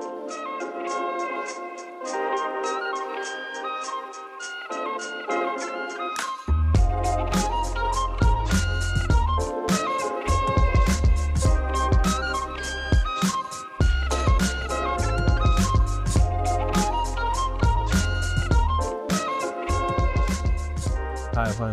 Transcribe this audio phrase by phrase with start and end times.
[0.00, 0.77] Música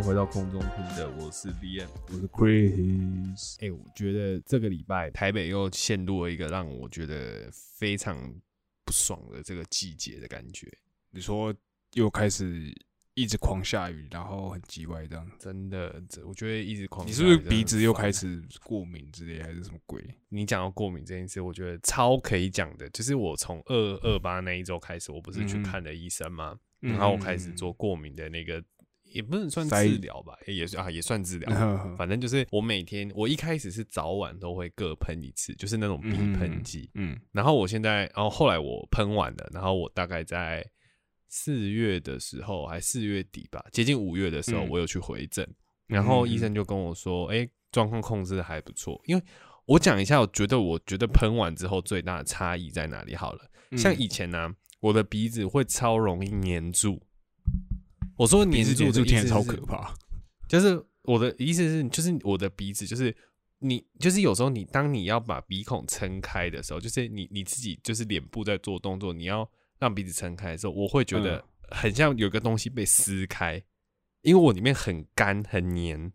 [0.06, 1.88] 回到空中听的，我是 Liam。
[2.10, 8.16] 我是 Chris，哎、我觉得这个礼拜台北又陷入了一个让我觉得非常
[8.84, 10.72] 不爽的这个季节的感觉，
[11.09, 11.52] 你说
[11.94, 12.72] 又开始
[13.16, 17.08] 一直狂下雨，然后很叽歪这样，真的，这我觉得一直狂。
[17.08, 18.12] 你是不是鼻子又开？
[18.12, 20.00] 始过敏之类，还是什么鬼？
[20.30, 26.56] 你讲到过敏这件事，我觉得超可以讲的，就是我从二二八那一周开始，我不是去嗯看了医生吗？
[26.81, 28.64] 嗯然后我开始做过敏的那个，
[29.16, 31.50] 也不能算治疗吧，也是啊，也算治疗。
[31.54, 36.90] 嗯反正就是我每天，我一开始是早晚都会各喷一次，就是那种鼻喷剂。
[36.96, 40.70] 嗯然后我现在，然后后来我喷完了，然后我大概在
[41.30, 45.48] 四月的时候，还四月底吧，接近五月的时候，嗯我有去回诊，
[45.88, 49.02] 然后医生就跟我说，哎、状况控制的还不错。
[49.06, 49.23] 因为
[49.66, 53.50] 我讲一下，我觉得我觉得喷完之后最大的差异在哪里好了。
[53.72, 57.02] 嗯像以前呢、我的鼻子会超容易黏住。
[58.17, 59.94] 我说黏住的意思是可怕。
[60.47, 63.16] 就是我的意思是，就是我的鼻子，就是
[63.59, 69.49] 你，就是有时候你当你要把鼻孔撑开的时候，就是你你自己就是脸部在做动作，你要
[69.80, 73.61] 让鼻子撑开的时候，我会觉得很像有个东西被撕开，
[74.21, 76.11] 因为我里面很干很黏。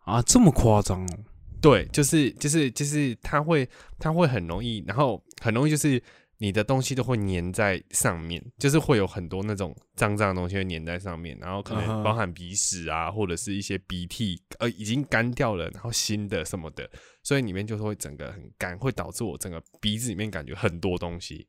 [0.00, 1.18] 啊，这么夸张哦？
[1.60, 6.02] 对，就是就是就是它会它会很容易，然后很容易就是
[6.40, 16.88] 你的东西都会粘在上面，就是会有很多那种脏脏的东西会粘在上面，然后可能包含鼻屎啊，或者是一些鼻涕，呃，已经干掉了，然后新的什么的，
[17.24, 21.48] 所以里面就是会整个很干，会导致我整个鼻子里面感觉很多东西。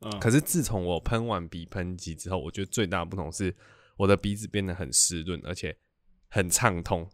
[0.00, 3.54] 嗯，可是自从我喷完鼻喷剂之后，我觉得最大的不同是
[3.96, 5.76] 我的鼻子变得很湿润，而且
[6.28, 7.06] 很畅通。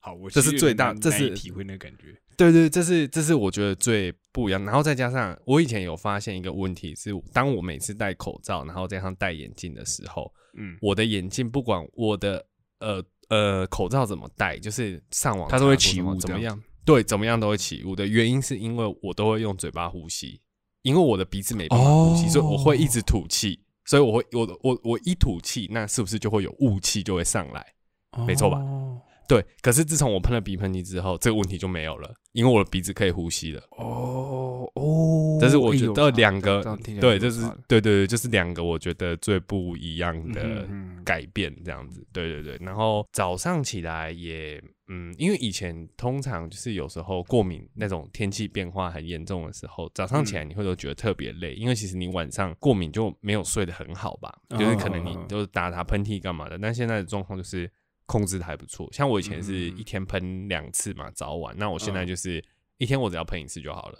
[0.00, 2.18] 好，我这是最大这是体会那个感觉。
[2.36, 4.64] 对对，这是这是我觉得最不一样。
[4.64, 12.44] 然后再加上我以前有发现一个问题是，当我每次戴口罩，然后加上戴眼镜的时候，嗯，我的眼镜不管我的
[12.78, 16.58] 呃呃口罩怎么戴，就是上网它都会起雾怎么样？
[16.84, 20.40] 对，怎么样都会起雾的原因是因为我都会用嘴巴呼吸，
[20.80, 23.60] 因为我的鼻子没办法呼吸，哦所以我会一直吐气。
[23.84, 27.66] 所以我会我我我一吐气，那是不是就会有雾气就会上来？
[28.26, 33.62] 没错吧哦对，可是自从我喷了鼻喷剂之后，这个问题就没有了，因为我的鼻子可以呼吸了。
[33.70, 36.60] 哦哦，这是我欸觉得两个
[37.00, 40.66] 对，这是对对对，就是两个我觉得最不一样的
[41.04, 42.04] 改变，这样子。
[42.12, 57.70] 对对对，然后早上起来也嗯，因为以前通常就是有时候过敏那种天气变化很严重的时候，早上起嗯来你会都觉得特别累，因为其实你晚上过敏就没有睡得很好吧，就是可能你就是打打喷嚏干嘛的，但现在的状况就是。
[58.10, 61.54] 控制的还不错，像我以前是一天喷两次嘛，早晚。
[61.56, 62.42] 那我现在嗯就是
[62.78, 63.98] 一天我只要喷一次就好了。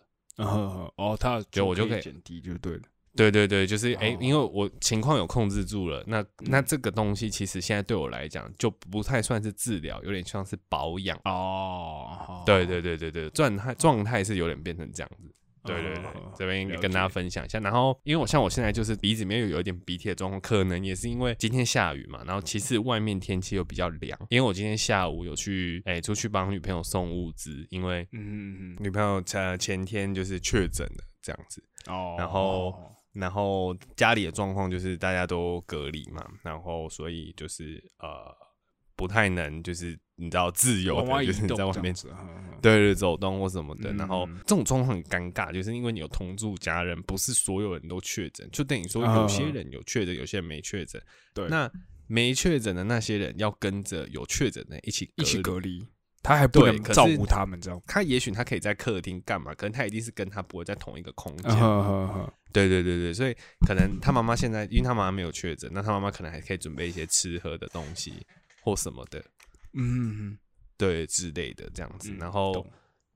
[0.96, 2.82] 哦，它就我就可以减低就对了。
[3.14, 11.16] 对对对，就是哎、哦因为我情况有控制住了，那那这个东西其实现在对我来讲就不太算是治疗，有点像是保养。
[11.24, 15.32] 哦，对对对对对，状态状态是有点变成这样子。
[15.64, 17.58] 对对对哦，这边了跟大家分享一下。
[17.60, 31.62] 然后，因为我像我现在就是鼻子里面有有一点鼻涕的状况，可能也是因为今天下雨嘛，然后其次外面天气又比较凉，因为我今天下午有去哎、出去帮女朋友送物资，因为嗯女朋友前前天就是确诊了这样子。
[31.86, 32.74] 哦，然后
[33.12, 38.34] 然后家里的状况就是大家都隔离嘛，然后所以就是呃
[39.00, 41.94] 不太能就是你知道自由的，就是你在外面
[42.60, 43.90] 对对走动或什么的。
[43.94, 51.00] 然后嗯这种状况很尴尬，就是因为你有同住家人，不是所有人都确诊，就等于说嗯有些人有确诊，有些人没确诊。
[51.32, 51.72] 对，那
[52.06, 55.82] 没确诊的那些人要跟着有确诊的一起一起隔离，
[56.22, 57.80] 他还不能照顾他们，这样。
[57.86, 61.50] 他也许他可以在客厅干嘛，可能他一定是跟他不会在同一个空间。
[62.52, 63.34] 对对对对，所以
[63.66, 68.12] 可能他妈妈现在，因为他妈妈没有确诊，那他妈妈可能还可以准备一些吃喝的东西
[68.60, 69.18] 或什么的，
[69.74, 70.38] 嗯嗯
[70.76, 72.10] 对之类的这样子。
[72.12, 72.66] 嗯然后懂，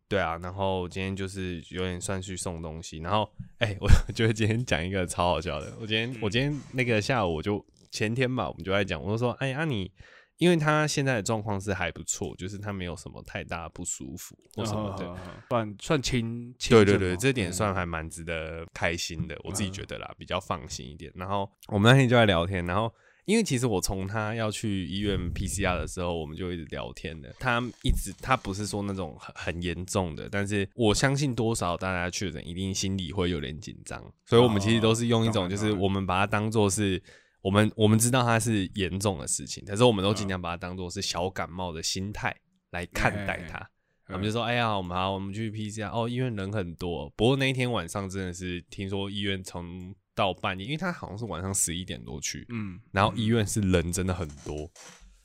[0.08, 9.90] 对啊，然后今天就是有点算去送东西，然后哎、我 觉得今天讲一个超好笑的，我今天、嗯我今天那个下午我就前天吧，我们就在讲，我就说，哎呀、你。
[10.38, 21.10] 因为他现在的状况是还不错，就是他没有什么太大不舒服或什么的，嗯，算算轻，轻对对对，这点嗯算还蛮值得开心的，我自己觉得啦，比较放心一点。
[21.14, 22.92] 然后我们那天就在聊天，然后
[23.24, 27.34] 因为其实我从他要去医院 PCR 的时候，我们就一直聊天的。
[27.38, 37.02] 他一直他不是说那种很很严重的，但是我相信多少大家确诊一定心里会有点紧张，所以我们其实都是用一种就是我们把它当做是
[37.40, 42.34] 我们我们知道它是严重的事情，但是我们都尽量把它当做是小感冒的心态
[42.70, 43.70] 来看待它。
[44.08, 45.88] 我们就说，哎呀，我们好，我们去 PCR。
[45.90, 54.70] 哦，医院人很多，不过那一天晚上真的是听说医院从到半夜，因为他好像是晚上十一点多去，嗯，然后医院是人真的很多，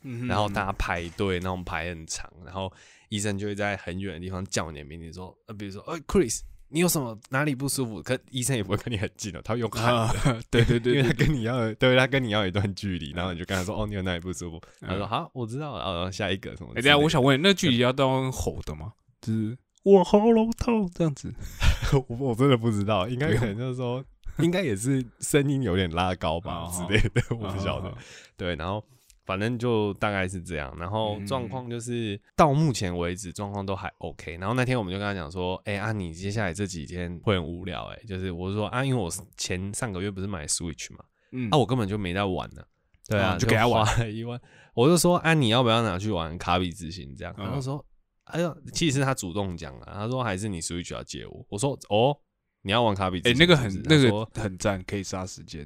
[0.04, 2.72] 嗯，然后大家排队，那种排很长，然后
[3.10, 8.02] 医生就会在很远的地方叫你的名字，说，呃，比如说，哎，Chris，你有什么哪里不舒服？
[8.02, 10.10] 可医生也不会跟你很近的，他会用喊，
[10.50, 14.62] 对对对，因为他跟你要，对他跟你要一段距离，然后你就跟他说，哦，你有哪里不舒服？
[14.82, 16.72] 他说，好，我知道了，然后下一个什么？
[16.72, 18.94] 哎，等下我想问，那距离要到吼的吗？
[19.22, 21.34] 就是我喉咙痛这样子，
[22.08, 24.04] 我我真的不知道，应该可能就是说。
[24.44, 27.94] 应该也是声音有点拉高吧之类的，我不晓得。
[28.38, 28.84] 对，然后
[29.26, 30.76] 反正就大概是这样。
[30.78, 34.38] 然后状况就是到目前为止状况都还 OK。
[34.38, 42.64] 然后那天我们就跟他讲说：“哎啊，你接下来这几天会很无聊哎。”就是我说啊，因为我前上个月不是买 Switch 嘛，嗯，啊，我根本就没在玩呢。
[43.08, 44.40] 对啊，就给他玩了一万。
[44.74, 47.34] 我就说啊，你要不要拿去玩卡比之心这样？
[47.38, 47.86] 然后说
[48.26, 52.18] ：“哎呀，其实他主动讲了，他说还是你 Switch 要借我。”我说：“哦。”
[52.62, 53.22] 你要玩卡比？
[53.22, 55.64] 哎，那个很那个很赞，可以杀时间。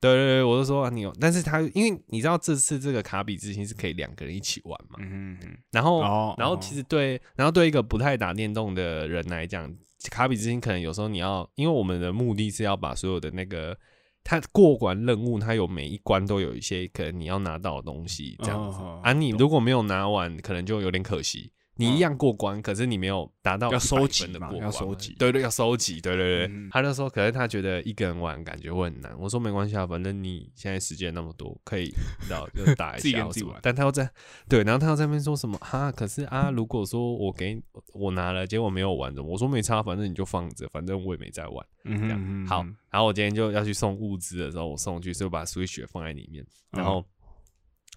[0.00, 4.98] 对对对，我就说你有，但是他因为你知道这次这个卡比之星是可以两个人一起玩嘛。
[4.98, 5.56] 嗯嗯。
[5.70, 9.72] 然后然后其实对，然后对一个不太打电动的人来讲，
[10.10, 13.78] 卡比之星可能有时候你要，因为我们的目的是要把所有的那个
[14.24, 18.78] 他过关任务，他有每一关都有一些可能你要拿到的东西这样子。
[19.04, 21.52] 啊，你如果没有拿完，可能就有点可惜。
[21.82, 26.68] 你一样过关，可是你没有达到要收集的过关，要收集，对对，要收集，对对对。
[26.70, 29.12] 他就说，可是他觉得一个人玩感觉会很难。
[29.18, 31.88] 我说没关系啊，反正你现在时间那么多，可以
[32.20, 33.58] 知道就打一下 自己玩。
[33.62, 34.08] 但他又在
[34.48, 35.90] 对，然后他又在那边说什么哈？
[35.92, 37.60] 可是啊，如果说我给
[37.92, 41.66] 我拿了，结果没有玩的，我说没差，反正你就放着，反正我也没在玩。
[41.84, 42.64] 这样好。
[42.90, 47.04] 然后我今天就要去送物资的时候，我送去，所以把 Switch 放在里面，然后。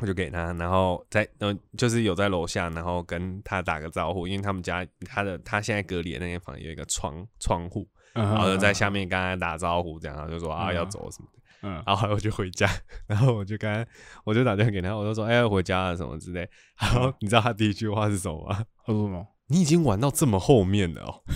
[0.02, 12.70] 我就给他，然后在嗯，就是有在楼下，然后跟他打个招呼，因为他们家他的他现在隔离的那间房有一个窗窗户，然后在下面跟他打招呼，这样就说啊要走什么的，嗯，然后我就回家，
[13.08, 13.90] 然后我就跟他
[14.26, 18.66] 我就打电话给他，我就说哎要回家了什么之类，然后你知道他第一句话是什么吗？
[18.86, 19.26] 他说什么？
[19.48, 21.24] 你已经玩到这么后面了哦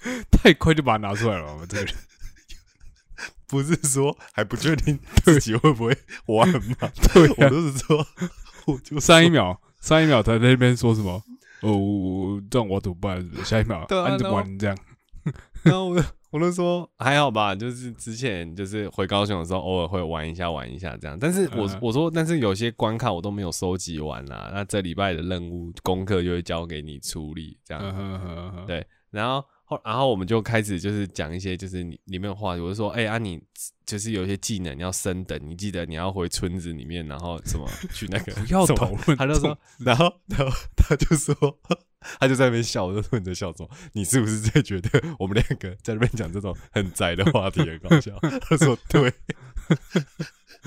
[0.30, 1.94] 太快就把它拿出来了，我这个人。
[3.48, 5.96] 不是说还不确定 自己会不会
[6.26, 6.90] 玩嘛？
[7.14, 8.06] 对，我都是说，
[8.66, 11.22] 我就上一秒，上一秒他在那边说什么？
[11.62, 13.26] 哦，这样我怎么办？
[13.44, 14.76] 下一秒按着玩这样。
[15.64, 21.18] 然后我我都说还好吧，就是之前就是回高雄的时候，偶尔会玩一下玩一下这样。
[21.18, 24.50] 但是我我说，但是有些关卡我都没有收集完啦。
[24.54, 28.64] 那这礼拜的任务功课就会交给你处理这样。
[28.66, 29.44] 对，然后。
[29.68, 33.38] 后，然后我们就开始就是讲一些就是你里面的话，我就说，哎啊，你
[33.84, 41.34] 就是有一些技能要升等，你记得你要回村子里面，然后什么 去那个不要讨论，他就说，然后然后他就说，
[42.18, 43.68] 他就在那边笑，我就说你在笑什么？
[43.92, 48.18] 你是不是在觉得我们两个在那边讲这种很宅的话题很搞笑？
[48.40, 49.12] 他说对，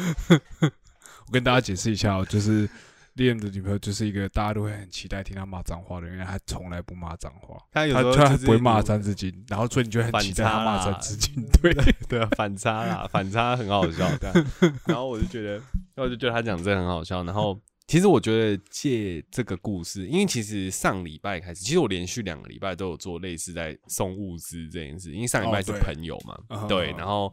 [1.25, 2.69] 我跟大家解释一下，哦就是。
[3.15, 11.73] 恋的女朋友就是一个大家都会很期待听他骂脏话的人，他从来不骂脏话，他有时候不会骂三字经，然后所以你就很期待他骂三字经，对
[12.07, 14.09] 对啊，反差啦，反差很好笑，
[14.85, 27.31] 然后我就觉得，然后我就觉得他讲这很好笑，然后其实我觉得借这个故事，因为其实上礼拜开始，其实我连续两个礼拜都有做类似在送物资这件事，因为上礼拜是朋友嘛，对，然后。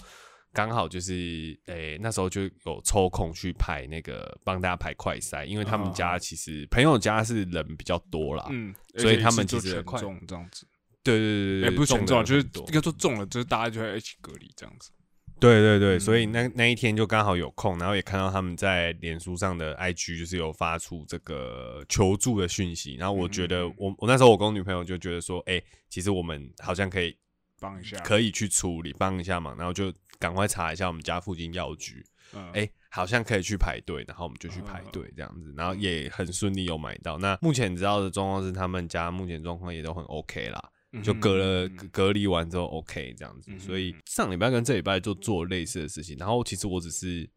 [0.52, 10.00] 刚好就是诶，那时候就有抽空去排那个帮大家排快筛，因为他们家其实朋友家是人比较多啦，嗯，所以他们其实快。
[10.00, 10.66] 这样子，
[11.04, 14.90] 对对对对，不是全中，就是应该说重了，就是大家就会一起隔离这样子。
[15.38, 27.16] 对对对，所以那那一天就刚好有空，然后也看到他们在脸书上的 IG 就是有发出这个求助的讯息，然后我觉得我我那时候我跟我女朋友就觉得说，哎，其实我们好像可以。
[27.60, 32.04] 帮一下，可以去处理，帮一下忙，然后就赶快查一下我们家附近药局，
[32.52, 37.18] 哎，好像可以去排队，然后我们就去排队这样子，然后也很顺利有买到。
[37.18, 40.70] 那目前知道的状况是，他们家目前状况也都很 OK 啦，
[41.02, 43.58] 就隔了隔离完之后 OK 这样子。
[43.58, 47.28] 所以上礼拜跟这礼拜就做类似的事情，然后其实我只是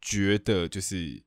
[0.00, 1.22] 觉得就是，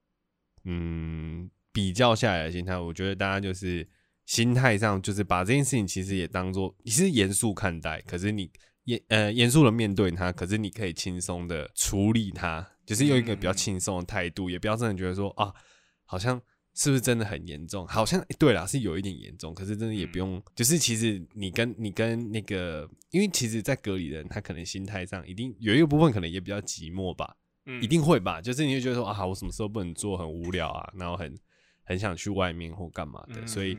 [0.63, 3.88] 嗯，比较下来的心态，我觉得大家就是。
[4.25, 8.51] 心态上就是把这件事情其实也当做你是严肃看待，可是你
[8.86, 13.54] 严呃严肃的面对它，可是你可以轻松的处理它，就是用一个比较嗯。
[13.54, 15.54] 轻松的态度，也不要真的觉得说啊，
[16.06, 16.42] 好像
[16.74, 17.88] 是不是真的很严重？
[17.88, 31.34] 好像对啦，是有一点严重，可是真的也不用，就是其实你跟你跟那个，因为其实，在隔离的人，他可能心态上一定有一个部分可能也比较寂寞吧，嗯一定会吧，就是你会觉得说啊，我什么时候不能做，很无聊啊，然后很
[31.84, 33.77] 很想去外面或干嘛的，嗯所以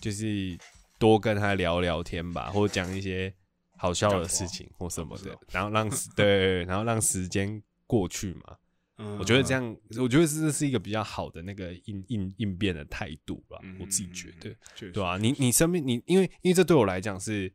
[0.00, 0.58] 就是
[0.98, 3.32] 多跟他聊聊天吧，或者讲一些
[3.80, 8.56] 好笑的事情或什么的然后让对，然后让时间过去嘛。
[9.02, 14.54] 嗯我觉得这样，我觉得这是一个比较好的那个应应应变的态度吧，嗯我自己觉得，，
[14.92, 17.50] 对啊，你你身边你因为因为这对我来讲是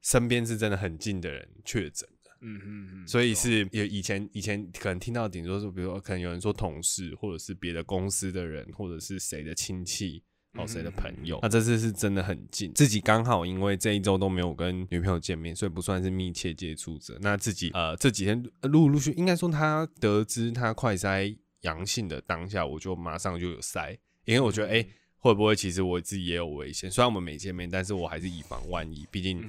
[0.00, 10.24] 身边是真的很近的人确诊的，嗯嗯嗯，所以是哦是有以前以前可能听到顶多是比如说可能有人说同事或者是别的公司的人或者是谁的亲戚。
[10.58, 11.38] 哦，谁的朋友？
[11.42, 17.18] 那这次是真的很近，自己刚好因为这一周都没有跟女朋友见面，所以不算是密切接触者。
[17.20, 24.88] 那自己呃这几天呃陆陆续，应该说他得知他快筛阳性的当下，我就马上就有筛，因为我觉得哎、诶
[25.26, 26.90] 会不会其实我自己也有危险？
[26.90, 29.42] 虽然我们没见面，但是我还是以防万一，毕竟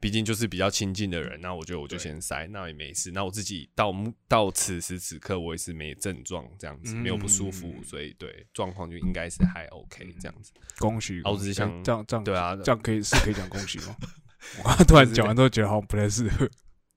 [0.00, 3.10] 毕竟就是比较亲近的人，那我觉得我就先塞，那也没事。
[3.10, 3.92] 那我自己到
[4.28, 10.52] 到此时此刻，我也是没症状，这样子没有不舒服，嗯所以对状况就应该是还 OK 这样子。
[10.78, 11.20] 恭喜！
[11.24, 13.96] 啊我只是想恭喜哎这样这样对啊这样可以是可以讲恭喜吗？
[14.58, 16.48] 我刚刚突然讲完之后，觉得好像不太适合。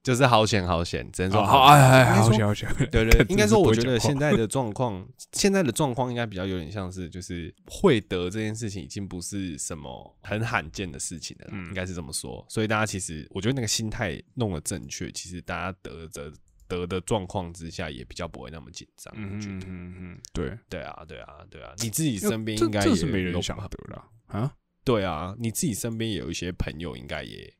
[0.03, 2.67] 就是好险好险，只能说哎哎，好险 好险！
[2.91, 12.43] 对对，应该说， 我觉得现在的状况，现在的状况应该比较有点像是，就是会得这件事情已经不是什么很罕见的事情了应该是这么说。
[12.49, 16.31] 所以大家其实，我觉得那个心态弄得正确，其实大家得的
[16.67, 19.13] 得的状况之下，也比较不会那么紧张。
[19.15, 24.53] 嗯嗯嗯嗯，对，对啊，对啊，对啊，你自己身边应该也是没人有想得了啊。
[24.83, 27.53] 对啊，你自己身边也有一些朋友，应该也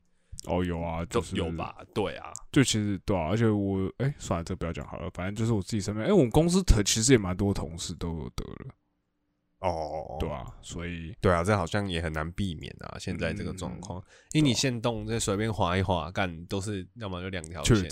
[0.46, 1.76] 哦，有啊，就是有吧？
[1.94, 8.74] 对啊，就其实对啊，而且我哎、算了，这不要讲好了，反正就是我自己身边，哎、我们公司特其实也蛮多同事都有得了，
[9.60, 12.96] 哦对啊，所以对啊，这好像也很难避免啊。
[12.98, 17.88] 现在这个状况，因为你现动这随便划一划，干都是要么就两条线，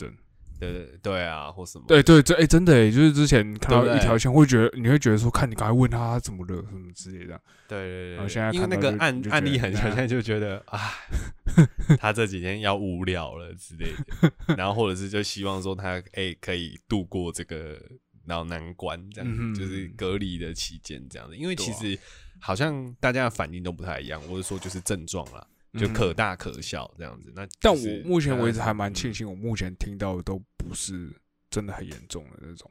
[0.60, 10.78] 对对对啊，或什么，对对，对哎、真的哎、就是之前看到一条线，会觉得你会觉得说，看你刚才问他他怎么了什么之类的，对对对对，然后现在因为那个案案例很现在就觉得啊，
[11.98, 13.86] 他这几天要无聊了之类
[14.46, 17.80] 的，然后或者是就希望说他哎、可以度过这个
[18.26, 21.98] 然后难关，这样就是隔离的期间这样子，因为其实
[22.38, 27.32] 好像大家的反应都不太一样，或者说就是症状啦，就嗯可大可小这样子。
[27.34, 31.12] 那但就是我目前为止还蛮嗯庆幸，我目前听到的都不是
[31.50, 32.70] 真的很严重的那种。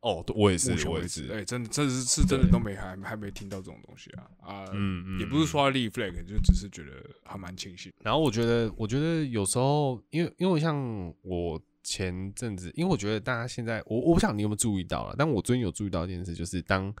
[0.00, 6.92] 哦，我也是我也，是，哎、真的，这是是真的都没还还没听到这种东西啊啊，嗯嗯，也不是嗯说要立 flag，就只是觉得
[7.24, 7.92] 还蛮庆幸。
[8.04, 16.94] 然后我觉得，我觉得有时候，因为因为像我前阵子，因为我觉得大家现在，我我不晓得你有没有注意到了，但我最近有注意到一件事，就是当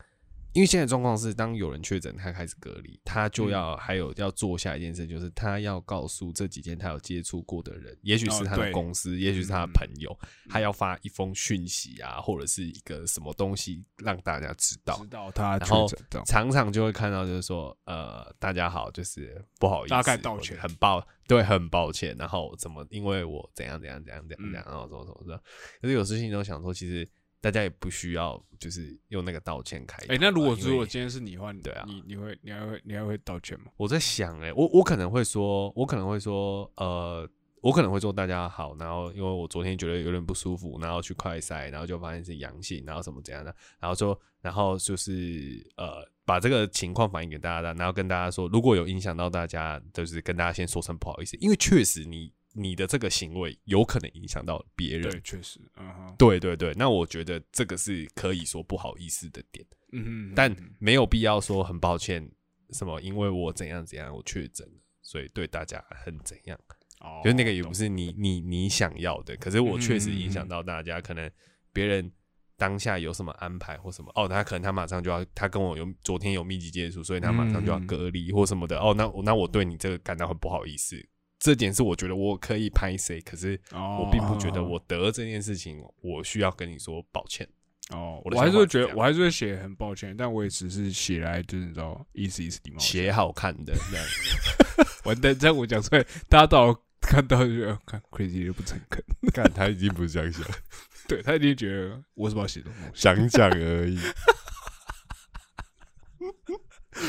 [0.56, 15.06] 因为现在状况是，当有人确诊，他开始隔离，他就要、还有要做下一件事，就是他要告诉这几天他有接触过的人，也许是他的公司，也许是他的嗯朋友，他要发一封讯息啊，或者是一个什么东西让大家知道知。
[15.08, 22.16] 道他确诊常常就会看到，就是说，呃，大家好，就是不好意思，大概道歉很抱，对，很抱歉。
[22.18, 25.40] 然后怎么，因为我怎样怎样怎样怎样怎样，嗯然后怎么怎么怎么，
[25.82, 27.06] 可是有事情都想说，其实
[27.40, 30.14] 大家也不需要，就是用那个道歉开头啊。
[30.14, 33.66] 哎、那如果因为如果今天是你的话，对啊你你会你还会你还会道歉吗？
[33.76, 37.28] 我在想、欸，哎，我我可能会说，我可能会说，呃，
[37.60, 59.64] 我可能会说大家好，然后因为我昨天觉得有点不舒服，然后去快筛，然后就发现是阳性，然后什么怎样的，然后说，然后就是呃，把这个情况反映给大家的，然后跟大家说，如果有影响到大家，就是跟大家先说声不好意思，因为确实你你的这个行为有可能影响到别人对，，确实，嗯哼，对对对，那我觉得这个是可以说不好意思的点。
[59.92, 62.26] 嗯哼，但嗯没有必要说很抱歉，
[62.70, 66.58] 什么因为我怎样怎样我确诊了，所以对大家很怎样，
[67.00, 71.30] 哦就是那个也不是你你你想要的，可是我确实影响到大家，可能
[71.72, 72.10] 别人
[72.56, 80.96] 当下有什么安排或什么，哦，他可能他马上就要他跟我有昨天有密集接触，所以他马上就要嗯隔离或什么的，哦，那那我对你这个感到很不好意思。
[81.38, 87.46] 这点是我觉得我可以拍谁，可是哦我并不觉得我得这件事情，我需要跟你说抱歉。
[87.90, 92.78] 哦，我还是会觉得我还是会写很抱歉，但我也只是写来就是你知道意思意思礼貌。
[92.80, 94.06] 写好看的这样，
[95.04, 99.00] 完蛋，这样我讲出来，大家到看到就觉得看 crazy 就不诚恳，
[99.32, 100.42] 看他已经不是这样想。
[101.06, 102.80] 对他已经觉得我是不是要写东西。
[102.94, 104.00] 讲讲而已。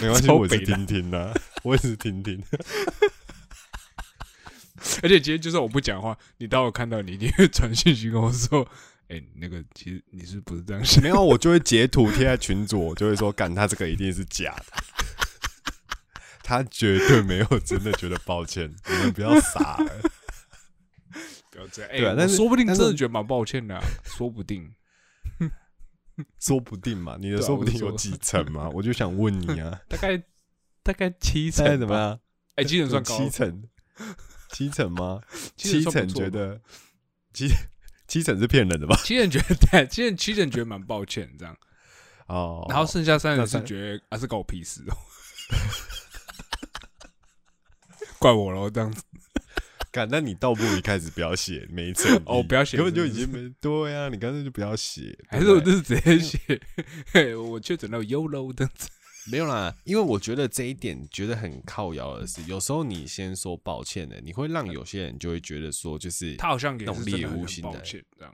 [0.01, 2.43] 没关系，我是听听的，我也是听听。
[4.95, 8.67] 哎、 而且今天就算我不讲话，你当我看到你，一定会传讯息跟我说
[9.09, 14.83] ：“哎、那个其实你是不是这样想没有，我就会截图贴在群组，我就会说，干他这个一定是假的，
[16.43, 20.01] 他绝对没有真的觉得抱歉，你们不要傻了。？”
[21.51, 24.73] 不要这样，哎、对啊但是说不定真的觉得蛮抱歉的、啊，说不定。
[26.39, 28.67] 说不定嘛，你的说不定有几层嘛？
[28.73, 30.17] 我就想问你啊，大概
[30.81, 31.95] 大概七成现在怎么？
[31.95, 32.19] 样？
[32.55, 33.63] 哎、七层算高，七成，
[34.57, 35.21] 七成吗？
[35.55, 36.59] 七成觉得
[37.31, 37.47] 七
[38.07, 38.99] 七成是骗人的吧？
[39.03, 41.55] 七成觉得对，七成七成觉得蛮抱歉这样，
[42.25, 44.97] 哦，然后剩下三人是觉得啊是搞我屁事哦，
[48.17, 49.03] 怪我喽这样子。
[49.91, 56.39] 干，那你倒不如一开始不要写每一次哦不要写根本就已经没对啊，你干脆就不要写，还是我就是直接写，
[57.13, 58.89] 嘿 我确诊到 YOLO 这样子。
[59.29, 68.33] 没有啦，因为我觉得这一点觉得很靠摇的是，有时候你先说抱歉的，你会让有些人就会觉得说，就是他好像也那种猎物性的歉这样。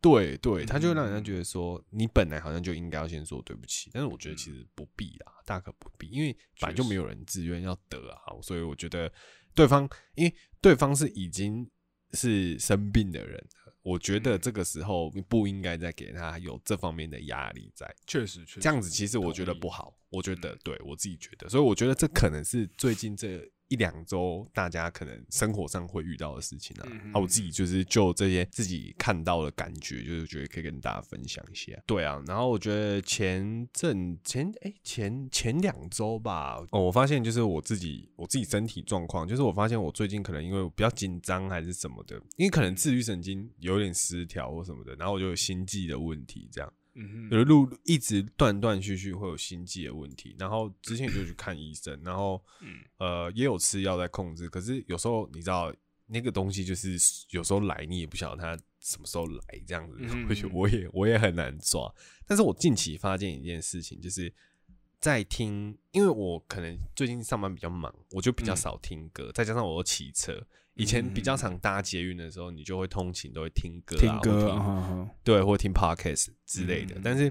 [0.00, 9.12] 对对，他就会让人家嗯觉得说，你本来好像就应该要先说对不起，但是我觉得其实不必啦，大可不必，因为本来就没有人自愿要得啊，所以我觉得
[9.56, 11.68] 对方，因为对方是已经
[12.12, 17.92] 是生病的人了，我觉得这个时候不应该再给他有这方面的压力在。
[18.06, 26.88] 确实，确实这样子其实我觉得不好，我觉得对我自己觉得，所以我觉得这可能是最近这一两周大家可能生活上会遇到的事情啊。
[26.90, 31.72] 嗯啊，我自己就是就这些自己看到的感觉，就是觉得可以跟大家分享一下。
[31.86, 46.72] 对啊，然后我觉得前阵前哎、前前两周吧，哦，我发现就是我自己我自己身体状况，就是我发现我最近可能因为我比较紧张还是什么的，因为可能自律神经有点失调或什么的，然后我就有心悸的问题这样。
[47.00, 55.72] 嗯哼，有路一直断断续续会有心悸的问题，然后之前就去看医生，然后嗯呃也有吃药在控制，可是有时候你知道
[56.06, 56.98] 那个东西就是
[57.30, 61.94] 有时候来你也不晓得它什么时候来这样子嗯，我觉得我也我也很难抓。
[62.26, 64.32] 但是我近期发现一件事情，就是
[64.98, 70.44] 在听，因为我可能最近上班比较忙，我就比较嗯少听歌，再加上我又骑车。
[70.78, 73.96] 以前比较常搭捷运的时候，你就会通勤都会听歌
[74.50, 76.94] 啊，对，或听 podcast 之类的。
[76.94, 77.30] 嗯但是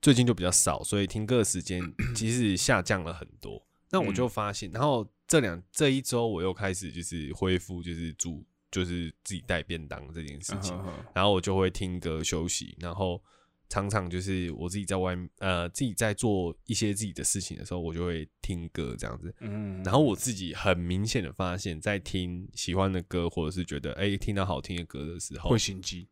[0.00, 1.82] 最近就比较少，所以听歌的时间
[2.14, 3.66] 其实下降了很多。
[3.90, 10.78] 那我就发现，然后这两这一周我又开始就是恢复，就是住就是自己带便当这件事情，
[11.12, 13.20] 然后我就会听歌休息，然后
[13.68, 19.34] 常常就是我自己在外面呃自己在做一些自己的事情的时候，我就会听歌这样子。
[19.40, 26.08] 嗯，然后我自己很明显的发现，在听喜欢的歌，或者是觉得哎、听到好听的歌的时候，会心悸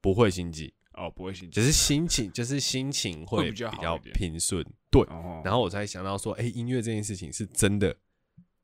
[0.00, 4.64] 不会心悸，哦，不会心悸，只是心情，就是心情会会比比较平顺。
[4.90, 7.96] 对，哦，然后我才想到说，哎、音乐这件事情是真的，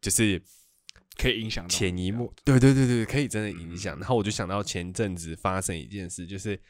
[0.00, 0.40] 就是
[1.16, 3.98] 可以影响到潜移默，对对对对，可以真的影响。
[3.98, 6.60] 然后我就想到前阵子发生一件事，就是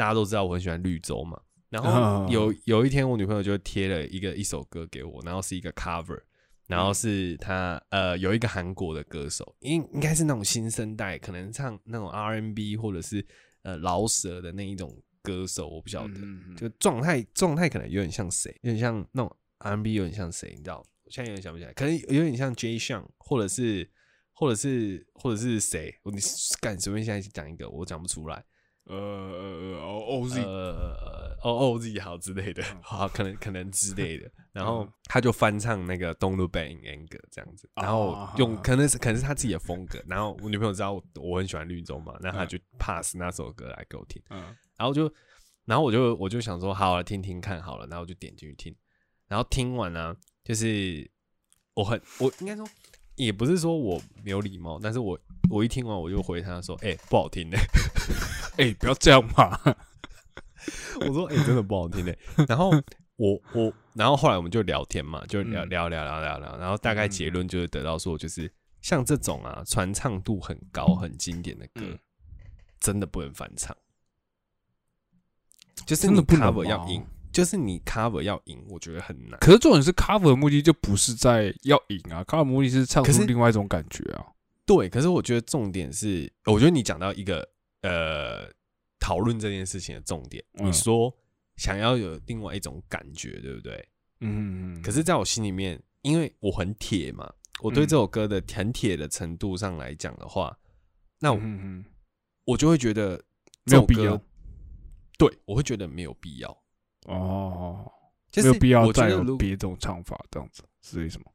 [0.00, 6.18] 大家都知道我很喜欢绿洲嘛，然后有有一天我女朋友就贴了一个一首歌给我，然后是一个 cover。
[6.66, 13.26] 然后是她呃有一个韩国的歌手，应应该是那种新生代，可能唱那种 R&B 或者是
[13.62, 16.14] 呃饶舌的那一种歌手，我不晓得。
[16.14, 20.78] 嗯就状态状态可能有点像谁，有点像那种 R&B，有点像谁，你知道？
[21.04, 23.90] 我现在有点想不起来，可能有点像 J 项，或者是
[24.32, 25.92] 或者是或者是谁？
[26.04, 26.18] 我你
[26.60, 28.44] 敢随便现在讲一个，我讲不出来。
[28.90, 34.30] 呃呃呃，O O Z，呃哦哦 Z 好之类的，嗯好可能可能之类的。
[34.52, 40.02] 然后他就翻唱那个《Don't Look Back in Anger》这样子，然后哦用可能是可能是他自己的风格。
[40.08, 44.20] 然后我女朋友知道我我很喜欢绿洲嘛，那他就 pass 那首歌来给我听。
[44.30, 44.42] 嗯
[44.76, 45.12] 然后就，
[45.66, 48.74] 然后我就我就想说，好了，听听看好了，然后我就点进去听，
[49.28, 51.08] 然后听完呢、就是
[51.74, 52.66] 我很我应该说，
[53.16, 55.18] 也不是说我没有礼貌，但是我
[55.50, 57.56] 我一听完我就回他说，哎、不好听呢、
[58.58, 59.58] 哎，不要这样嘛，
[61.00, 62.12] 我说，哎、真的不好听呢、
[62.48, 62.70] 然后
[63.16, 65.68] 我我，然后后来我们就聊天嘛，就聊嗯。
[65.68, 71.98] 聊聊聊聊聊，然后大概结论就是得到说，就是像这种啊，传唱度很高、很经典的歌，嗯。
[72.80, 73.76] 真的不能翻唱，
[75.84, 76.88] 就是你真的不能 cover 要吗？
[76.88, 79.38] 赢，就是你 cover 要赢，我觉得很难。
[79.40, 84.26] 可是重点是 cover 的目的就不是在要赢啊，cover 的目的是唱出另外一种感觉啊。
[84.66, 87.48] 对，可是我觉得重点是，我觉得你讲到一个
[87.82, 88.48] 呃
[88.98, 91.12] 讨论这件事情的重点，嗯你说
[91.56, 93.88] 想要有另外一种感觉，对不对？
[94.20, 100.56] 嗯嗯，可是，在我心里面，因为我很铁嘛，我对嗯这首歌的很铁的程度上来讲的话，
[101.18, 101.84] 那我,、嗯嗯
[102.44, 103.22] 我就会觉得
[103.64, 104.20] 没有必要。
[105.18, 106.59] 对，我会觉得没有必要，
[107.06, 107.90] 哦，
[108.30, 111.32] 就是没有必要再有别种唱法，这样子是为什么？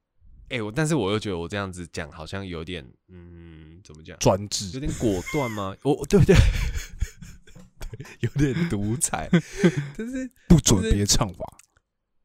[0.49, 4.13] 哎、我但是我又觉得我这样子讲好像有点，嗯，怎么讲？
[4.15, 5.75] 有专制，有点果断吗？
[5.83, 6.35] 我对对
[7.81, 9.27] 对，有点独裁，
[9.97, 11.57] 就是 不准别唱法。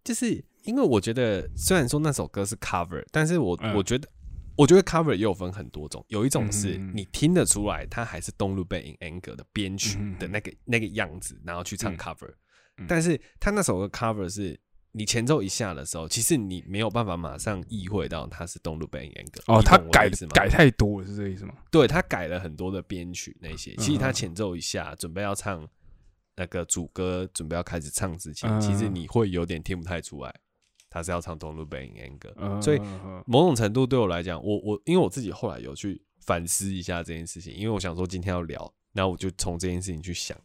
[0.04, 4.08] 就是因为我觉得，虽然说那首歌是 cover，但是我、嗯我觉得，
[4.56, 12.34] 我觉得 cover 也有分很多种，有一种是嗯你听得出来，它还是东路贝 in anger 的编曲嗯的那个、那个样子，然后去唱嗯 cover，、嗯
[12.88, 14.60] 但是他那首歌 cover 是。
[14.92, 19.40] 你前奏一下的时候，其实你没有办法马上意会到它是东路贝 in anger。
[19.46, 20.10] 哦，他改？
[20.34, 21.54] 改太多了，是这个意思吗？
[21.70, 25.64] 对他改了很多的编曲那些，其实他嗯前奏一下准备要唱
[26.34, 30.34] 那个主歌，准备要开始唱之前，嗯其实你会有点听不太出来，
[30.90, 32.32] 他是要唱《东路贝影 Anger》。
[32.38, 32.80] 嗯，所以
[33.26, 40.36] 某种程度对我来讲，我我因为我自己后来有去反思一下这件事情，因为我想说今天要聊，然后我就从这件事情去想，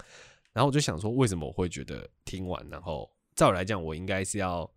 [0.55, 4.67] 然后我就想说，为什么我会觉得听完，然后照我来讲，我应该是要。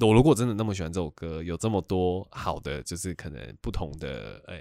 [0.00, 4.56] 我如果真的那么喜欢这首歌，有这么多好的，就是可能不同的呃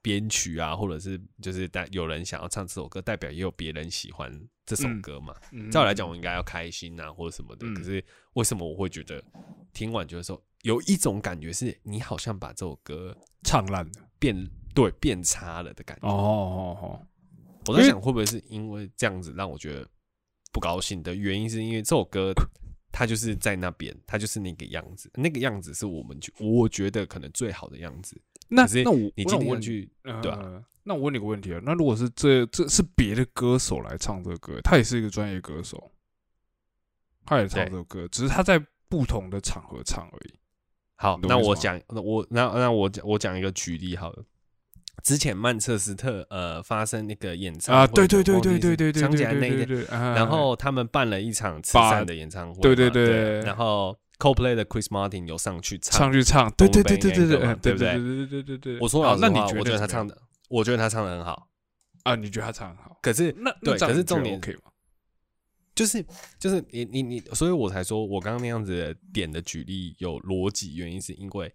[0.00, 4.32] 编曲啊，或者是就是代有人想要唱这首歌，代表也有别人喜欢
[4.64, 5.34] 这首嗯歌嘛。
[5.52, 7.66] 嗯照我来讲，我应该要开心啊，或者什么的。
[7.66, 9.22] 嗯可是为什么我会觉得
[9.74, 13.92] 听完觉得说有一种感觉是，你好像把这首歌唱烂了。
[14.18, 16.08] 变对变差了的感觉。
[16.08, 17.06] 哦哦哦，
[17.66, 19.86] 我在想会不会是因为这样子让我觉得
[20.52, 22.32] 不高兴的原因，是因为这首歌
[22.92, 28.20] 它就是在那边，它就是那个样子，那个样子是我们觉我觉得可能最好的样子。
[28.48, 29.90] 那那我你今天去
[30.22, 35.90] 对啊呃那我问你个问题啊，那如果是这这是别的歌手来唱这个歌，他也是一个专业歌手，
[37.24, 40.38] 他也唱这首歌，只是他在不同的场合唱而已。
[40.94, 44.24] 好，那我讲，那我那那我讲我讲一个举例好了。
[45.02, 53.40] 之前曼彻斯特呃发生那个演唱会啊，对对对对对对对想起对来那一然然后他们办了一场慈善的演唱会，对对对对。
[53.40, 57.92] 然后 CoPlay 的 Chris Martin 有上去唱，上去唱，对对对对对对对对不对？
[57.92, 58.78] 对对对对对。
[58.80, 60.16] 我说老实话，我觉得他唱的，
[60.48, 61.48] 我觉得他唱的很好，
[62.04, 62.98] 啊，你觉得他唱很好？
[63.02, 64.60] 可是那对可是重点 OK 吗？
[65.74, 66.02] 就是
[66.40, 71.52] 就是你你你，所以我才说我刚刚那样子的点的举例有逻辑，原因是因为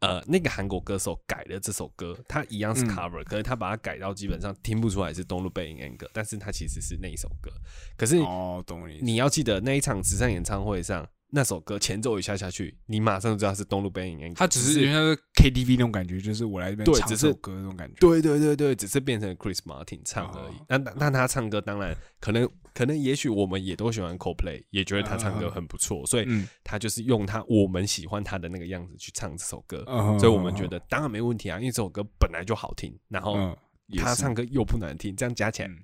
[0.00, 7.50] 呃那个韩国歌手改了这首歌，他一样是嗯 cover，、可是他把它改到基本上听不出来是东路背影 anger，但是他其实是那一首歌，
[7.96, 8.98] 可是哦，懂你。
[9.02, 17.96] 你要记得那一场慈善演唱会上那首歌前奏一下下去，你马上就知道是东路背影他只是是因为他是 KTV 那种感觉，就是我来这边唱这首歌那种感觉。
[17.98, 20.66] 对对对对，只是变成 Chris Martin 唱而已哦。
[20.68, 33.58] 那、那他唱歌当然可能可能也许我们也都喜欢 Coldplay，也觉得他唱歌很不错，所以嗯，他就是用他我们喜欢他的那个样子去唱这首歌，嗯所以我们觉得当然没问题啊，因为这首歌本来就好听，然后
[33.98, 35.78] 他唱歌又不难听，这样加起来嗯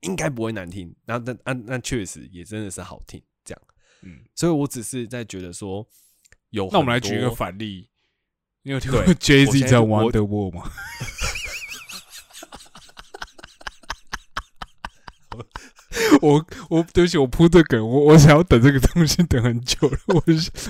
[0.00, 0.92] 应该不会难听。
[1.04, 3.22] 然后那那那确实也真的是好听。
[4.02, 5.86] 嗯，所以我只是在觉得说
[6.50, 7.88] 有，那我们来举一个反例，
[8.62, 10.70] 你有听过 Jay Z 在现在我 Wonder World 吗？
[16.22, 19.98] 我我对不起，我铺这梗，我我想要等这个东西等很久了。
[20.08, 20.22] 我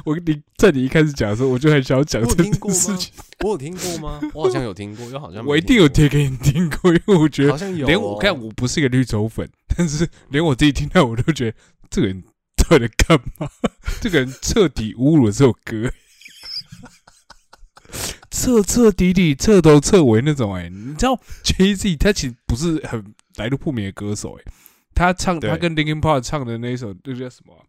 [0.05, 3.12] 我你在你一开始讲的时候，我就很想要讲这听过吗件事情。
[3.40, 4.21] 我有听过吗？
[4.33, 7.88] 我好像有听过，又好像我一定有贴给你听过，因为我觉，得好像有哦。
[7.88, 11.57] 连我看我不是一个绿洲粉，但是连我自己听到我都觉得
[11.90, 12.23] 这个人
[12.70, 13.50] 到底干嘛？
[14.00, 15.92] 这个人彻底侮辱了这首歌，
[18.30, 20.54] 彻彻底底、彻头彻尾那种。
[20.54, 24.52] 哎，你知道 Jay Z 他其实不是很来路不明的歌手，哎，
[24.94, 27.66] 他唱他跟 Linkin Park 唱的那一首，那叫什么啊？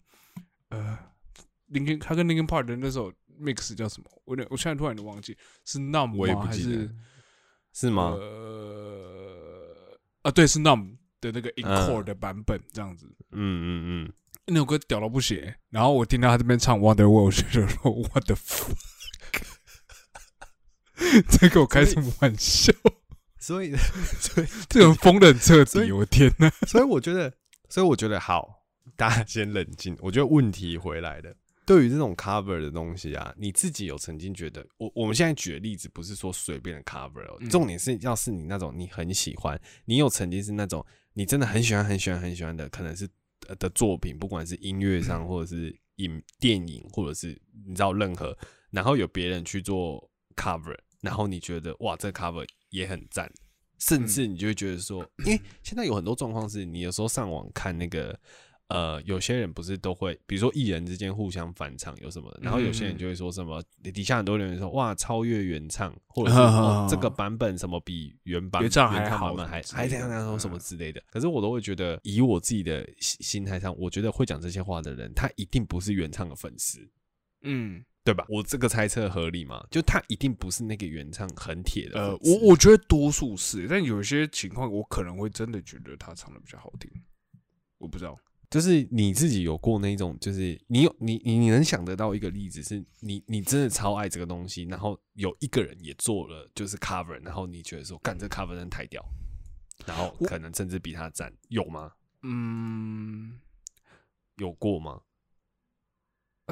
[0.69, 0.99] 呃
[1.71, 3.11] ，Linkin 他跟 Linkin Park 的那首
[3.41, 4.05] mix 叫什么？
[4.25, 5.35] 我有点我现在突然都忘记
[5.65, 6.45] 是 Numb 我也吗？
[6.45, 6.93] 还是不记得？
[7.73, 8.11] 是吗？
[8.11, 13.07] 呃，啊，对，是 Numb 的那个 Encore 的版本，这样子。
[13.31, 14.13] 嗯嗯嗯，
[14.51, 18.75] 那首歌屌到不行，然后我听到他这边唱 Wonder World，我就说 What the fuck，
[21.29, 22.73] 在跟我开什么玩笑？
[23.39, 26.49] 所以所以 这个人疯的很彻底，我天哪！
[26.67, 27.33] 所以我觉得，
[27.69, 28.63] 所以我觉得好，
[28.95, 29.97] 大家先冷静。
[29.99, 31.33] 我觉得问题回来了。
[31.65, 43.11] 对于这种 cover 的东西啊，你自己有曾经觉得，我我们现在举的例子不是说随便的 cover 哦，嗯重点是要是你那种你很喜欢，你有曾经是那种你真的很喜欢很喜欢很喜欢的，可能是呃
[43.59, 47.29] 的作品，不管是音乐上或者是影电影，或者是
[47.67, 48.37] 你知道任何，
[48.69, 53.31] 然后有别人去做 cover，然后你觉得哇，这 cover 也很赞，
[53.77, 58.19] 甚至你就会觉得说，因为现在有很多状况是你有时候上网看那个。
[58.71, 71.03] 呃，有些人不是都会，比如说艺人之间互相翻唱有什么的，然后有些人就会说什么，底下很多人说哇超越原唱，或者是、哦、这个版本什么比原版原唱还好还还这样这样说什么嗯之类的。
[71.11, 76.79] 可是我都会觉得，以我自己的心心态上，我觉得会讲这些话的人，他一定不是原唱的粉丝，
[77.41, 78.25] 嗯，对吧？
[78.29, 79.61] 我这个猜测合理吗？
[79.69, 86.89] 就他一定不是那个原唱很铁的呃，我我觉得多数是，但有些情况我可能会真的觉得他唱的比较好听，
[87.77, 88.17] 我不知道。
[88.51, 99.01] 就是你自己有过那种，就是你有你你你能想得到一个例子，是你你真的超爱这个东西，然后有一个人也做了就是 cover，然后你觉得说干这 cover 真的太屌，
[99.85, 101.93] 然后可能甚至比他赞，有吗？
[102.23, 103.39] 嗯，
[104.35, 104.99] 有过吗？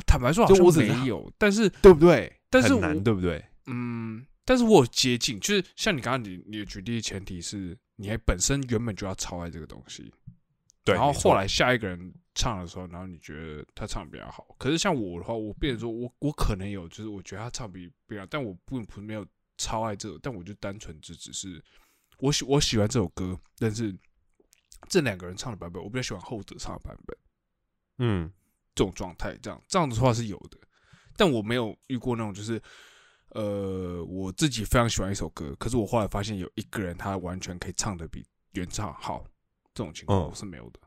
[0.08, 2.40] 坦白说好像没有，但是对不对？
[2.50, 3.44] 但是很难，我对不对？
[3.66, 10.14] 嗯，但是我有接近，就是像你刚刚你你的举例的前提是你还本身原本就要超爱这个东西，
[10.90, 14.46] 对，然后后来下一个人唱的时候，然后你觉得他唱的比较好。
[14.58, 19.26] 可是像我的话，我变成说我我可能有，就是我觉得他唱比比较，但我不不没有
[19.58, 21.64] 超爱这个，但我就单纯只只是
[22.20, 23.96] 我喜我喜欢这首歌，但是
[24.88, 27.18] 这两个人唱的版本，我比较喜欢后者唱的版本。
[27.98, 28.32] 嗯，
[28.74, 30.58] 这种状态，这样这样子的话是有的，
[31.18, 32.62] 但我没有遇过那种就是，
[33.32, 39.26] 呃，我自己非常喜欢一首歌，可是我后来发现有一个人他完全可以唱的比原唱好，
[39.80, 40.80] 这种情况是没有的。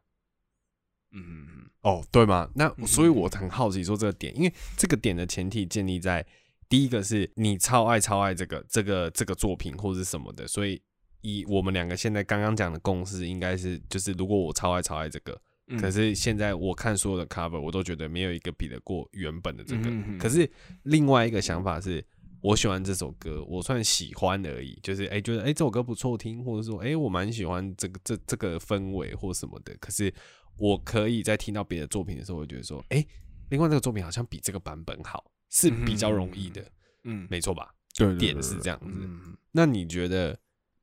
[1.12, 2.50] 嗯哦，对吗？
[2.54, 6.24] 那嗯所以我很好奇说这个点，因为这个点的前提建立在
[6.68, 10.82] 第一个是你超爱超爱这个这个这个作品或是什么的，所以
[11.22, 19.90] 以我们两个现在刚刚讲的共识，应该是就是如果我超爱超爱这个，嗯可是现在我看所有的 cover，我都觉得没有一个比得过原本的这个。
[20.18, 20.50] 可是
[20.82, 22.04] 另外一个想法是，
[22.42, 29.74] 我喜欢这首歌，我算喜欢而已，就是哎、觉得哎、这首歌不错听，或者说哎、我蛮喜欢这个这这个氛围或什么的。
[29.80, 30.12] 可是
[30.58, 33.04] 我可以在听到别的作品的时候，我觉得说，哎、
[33.50, 36.64] 另外这个作品好像比这个版本好，是比较容易的，
[37.04, 37.72] 嗯，没错吧？
[37.94, 40.36] 对对对点是这样子嗯那你觉得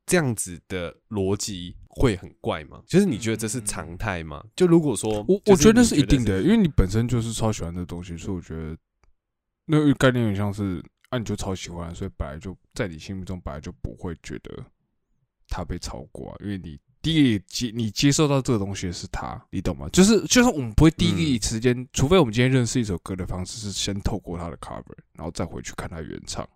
[0.05, 2.81] 这样子的逻辑会很怪吗？
[2.87, 4.43] 就是你觉得这是常态吗？
[4.55, 8.77] 就如果说，我我觉得是一定的，因为你本身就是超喜欢这东西，所以我觉得
[9.65, 14.63] 那个概念有点像是啊，你就超喜欢，所以本来就在你心目中本来就不会觉得
[15.47, 19.89] 他被超过、啊，因为你第一接你接受到这个东西是他，你懂吗？
[19.89, 26.47] 就是就是我们不会第一个时间，除非我们今天认识一首歌的方式是先透过他的 cover，然后再回去看他原唱，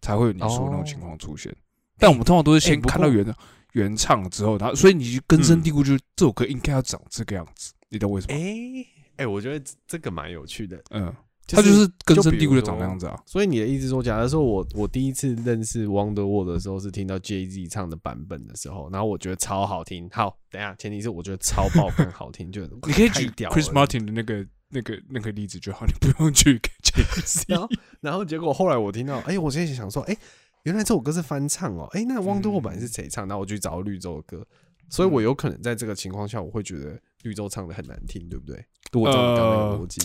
[0.00, 1.54] 才会有你说的那种情况出现。
[1.98, 3.36] 但我们通常都是先看到原唱、
[3.72, 8.34] 原唱之后，然后所以你就根深嗯蒂固，就是这首歌应该要长这个样子，你懂为什么？
[8.34, 8.86] 哎
[9.18, 10.82] 哎、我觉得这这个蛮有趣的。
[10.90, 11.14] 嗯，
[11.56, 13.18] 就他就是根深蒂固的长那样子啊。
[13.26, 20.08] 所以你的意思说，假如说我我第一次认识 Wonder World 的时候是听到 Jay Z 唱的版本的时候，然后我觉得超好听。
[20.10, 27.60] 好，等一下，前提是我觉得超爆更好听，就 你可以举掉 Chris Martin 的那个、那个、那个例子就好，你不用举 Jay Z 然。
[27.60, 27.68] 后
[28.00, 30.16] 然后结果后来我听到，哎、我现在想说，哎、
[30.64, 33.26] 原来这首歌是翻唱哦，哎、那 Wonder World 版是谁唱？
[33.28, 34.46] 然后我去找绿洲的歌，
[34.88, 38.64] 所以我有可能在这个情况下，我会觉得绿洲唱的很难听，对不对？
[38.92, 40.00] 如果照你刚刚那个逻辑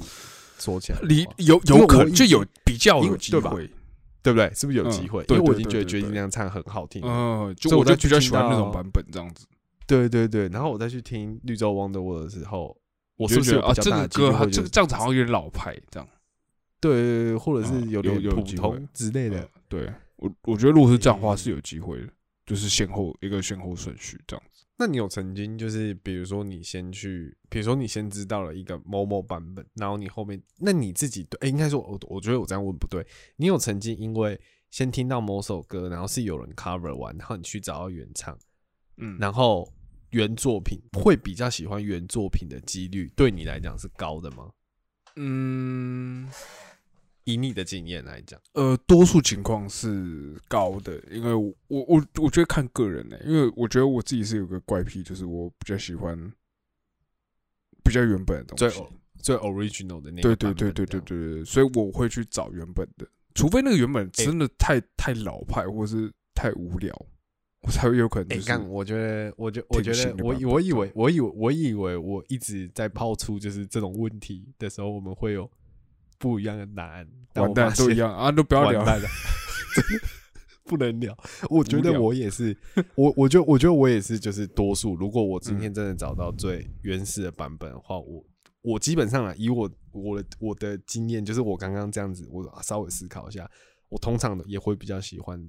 [0.57, 3.69] 说起来，你有有可能就有比较有机会，
[4.23, 4.51] 对不对？
[4.53, 5.23] 是不是有嗯机会？
[5.25, 7.01] 对因为我已经觉得决定那样唱很好听。
[7.05, 9.45] 嗯，就我我就比较喜欢那种版本这样子。
[9.85, 12.75] 对对对，然后我再去听绿洲 Wonder World 的时候，
[13.15, 16.07] 我是觉得啊，这个歌这个这样子好像有点老派，这样。
[16.79, 19.49] 对对对，或者是嗯有有点普通之类的嗯。
[19.69, 22.07] 对我，我觉得如果是这样的话嗯是有机会的，
[22.45, 24.56] 就是先后一个先后顺序这样子。
[24.79, 33.05] 那你有曾经就是，比如说你先去，比如说你先知道了一个某某版本，然后你后面，那你自己对，哎、应该说，我我觉得我这样问不对。
[33.37, 38.37] 你有曾经因为先听到某首歌，然后是有人 cover 完，然后你去找到原唱，
[38.97, 39.67] 嗯，然后
[40.11, 44.51] 原作品会比较喜欢原作品的几率，对你来讲是高的吗？
[45.15, 46.29] 嗯。
[47.27, 56.17] 以你的经验来讲，呃，多数情况是高的，因为我我我我觉得看个人呢、因为我觉得我自己是有个怪癖，就是我比较喜欢
[57.83, 58.81] 比较原本的东最西。
[59.19, 66.95] 最 original 的那对个版对对对对对对，所以我会去找原本的，除非那个原本真的太、太老派或是太无聊，
[67.63, 75.49] 我才会有可能哎，就是、干、我觉得，我觉，我觉得我我以为，我以为，我以为我一直在抛出就是这种问题的时候，我们会有
[76.17, 77.07] 不一样的答案。
[77.33, 78.83] 但完蛋都一样啊，都不要聊。
[78.83, 78.99] 了，
[80.65, 81.17] 不能聊。
[81.49, 82.55] 我觉得我也是，
[82.95, 84.95] 我我觉得我觉得我也是，就是多数。
[84.95, 88.25] 如果我嗯今天真的找到最原始的版本的话，我
[88.61, 93.49] 我基本上啊，以我我的我的经验，就是我刚刚这样子，我稍微思考一下，
[93.89, 95.41] 我通常也会比较喜欢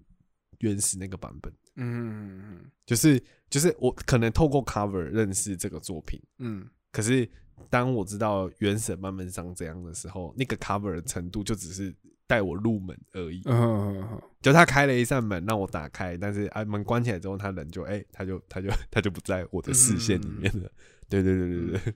[0.59, 1.53] 原始那个版本。
[1.81, 7.29] 嗯嗯就是就是我可能透过 cover 认识这个作品，嗯可是
[7.71, 11.95] 当我知道原神慢慢上这样的时候，那个 cover 的程度就只是
[12.27, 13.43] 带我入门而已。
[13.47, 20.71] 嗯嗯嗯就他开了一扇门让我打开，但是啊门关起来之后，他人就哎、他就他就 他就不在我的视线里面了。
[21.09, 21.95] 对对对对对，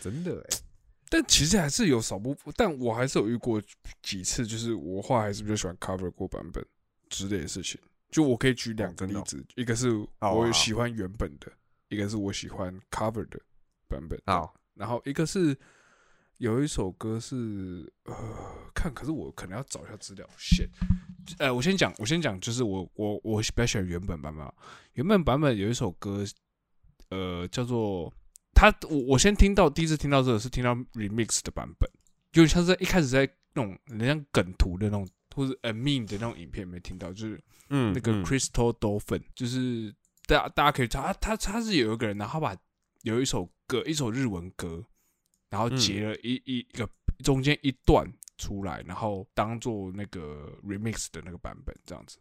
[0.00, 0.58] 真的哎、
[1.08, 3.60] 但其实还是有少部分，但我还是有遇过
[4.02, 6.64] 几次，就是我话还是比较喜欢 cover 过版本
[7.08, 7.80] 之类的事情。
[8.08, 11.50] 就我可以举两个例子，一个是我喜欢原本的，
[11.88, 13.40] 一个是我喜欢 cover 的
[13.88, 14.20] 版本。
[14.26, 15.56] 好，然后一个是
[16.38, 18.14] 有一首歌是呃，
[18.74, 20.28] 看，可是我可能要找一下资料。
[20.38, 20.68] shit，
[21.38, 24.52] 呃，我先讲，我先讲，就是我我我比较喜欢原本版本啊。
[24.94, 26.24] 原本版本有一首歌，
[27.10, 28.12] 呃，叫做
[28.54, 31.90] 他，我我先听到第一次听到这个是听到 remix 的版本，
[32.32, 39.94] 有点像是在一开始在那种人家梗图的那种，或者呃 meme 的那种影片没听到，就是嗯那个 Crystal Dolphin，、就是
[40.26, 42.56] 大家大家可以查，他他他是有一个人，然后把
[43.02, 44.84] 有一首歌，一首日文歌，
[45.50, 46.88] 然后截了一、一一个
[47.24, 48.06] 中间一段
[48.38, 52.18] 出来，然后当做那个 remix 的那个版本这样子。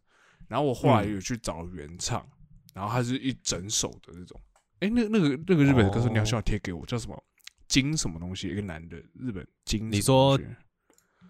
[0.47, 2.27] 然后我后来有去找原唱，
[2.73, 4.39] 然后它是一整首的那种。
[4.79, 7.23] 哎、那那个那个日本的歌手，哦你要需要贴给我，叫什么
[7.67, 8.49] 金什么东西？
[8.49, 9.91] 一个男的，日本金。
[9.91, 10.39] 你说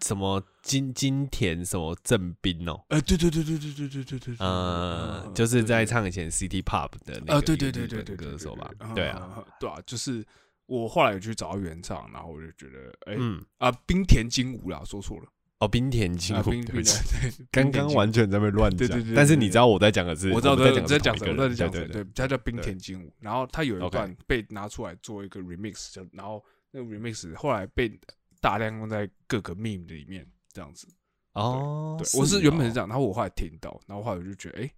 [0.02, 10.24] 什么金金田什么正兵哦，呃，对对对对对对对对对，呃，就是在唱以前 City Pop 的那，个对对对对对，对歌手吧，对啊，，对啊，就是
[10.66, 13.16] 我后来有去找到原唱，然后我就觉得，哎，
[13.58, 15.26] 啊，冰田金武啦，说错了，
[15.58, 27.98] 哦，冰田金啊，虎，冰冰对不起，刚刚完全在被乱讲对对对，但是你知道我在讲的是，我知道在在在讲什么，在讲什么，对，他叫冰田金武，然后他有一段被拿出来做一个 remix，就然后那个 remix 后来被
[28.46, 30.86] 大量用在各个 meme 里面，这样子。
[31.32, 34.70] 哦，对，我是原本是这样，然后我后来听到，然后后来我就觉得，哎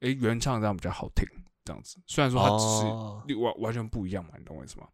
[0.00, 1.28] 哎，原唱这样比较好听，
[1.62, 1.98] 这样子。
[2.06, 3.22] 虽然说它只是哦。
[3.38, 4.88] 完完全不一样嘛，你懂我意思吗？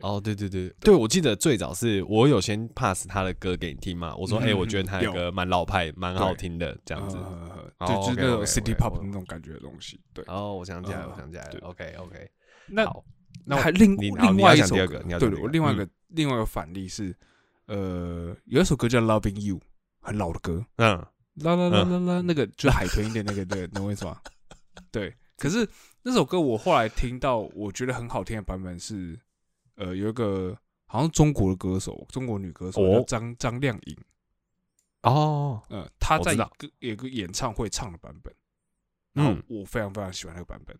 [0.00, 5.12] 哦，对对对对，我记得最早是我有先 pass 他的歌给你听嘛，我说，哎，嗯我觉得他的有。
[5.12, 7.18] 歌蛮老派，蛮好对听的，这样子。
[7.80, 10.00] 就就是那种 city pop 的那种感觉的东西。
[10.14, 12.30] 对，哦，我想起来，呃我想起来了对，OK OK，
[12.68, 12.84] 那，
[13.44, 15.90] 那我还另另外一首歌对我另外一个嗯。
[16.14, 17.12] 另外一个反例是，
[17.66, 19.60] 呃，有一首歌叫 Loving You，
[20.00, 20.98] 很老的歌，嗯，
[21.36, 24.20] 啦啦啦啦啦，那个就是海豚音的那个，对，懂我意思吗？
[24.90, 25.68] 对，可是
[26.02, 29.18] 那首歌我后来听到，我觉得很好听的版本是，
[29.76, 33.96] 呃，有一个好像中国的歌手，中国女歌手张张靓颖，
[35.02, 36.48] 哦，呃，她在一个
[36.80, 38.34] 有个演唱会唱的版本，
[39.12, 40.76] 然后嗯，我非常非常喜欢那个版本。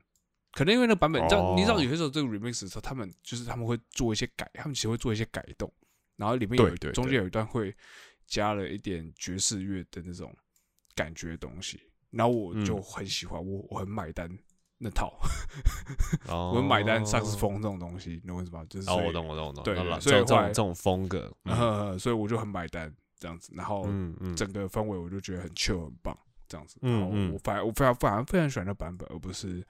[0.52, 1.54] 可能因为那个版本，你知道，哦。
[1.56, 5.72] 你知道有些时候这个 remix 的时候，他们就是他们会做一些改，他们其实会做一些改动，
[6.16, 7.74] 然后里面有中间有一段会
[8.26, 10.34] 加了一点爵士乐的那种
[10.94, 14.30] 感觉的东西，然后我就嗯很喜欢，我我很买单
[14.78, 15.16] 那套，
[16.28, 18.64] 哦我很买单萨克斯风这种东西，你懂我意思吗？
[18.68, 19.64] 就是哦，我懂，我懂，我懂。
[19.64, 21.32] 对所以这种这种风格，
[21.98, 23.84] 所以我就很买单这样子，然后
[24.36, 26.16] 整个氛围我就觉得很 chill 很棒，
[26.48, 26.78] 这样子。
[26.82, 29.66] 嗯然后嗯我反而我非常反而非常喜欢那版本，而不是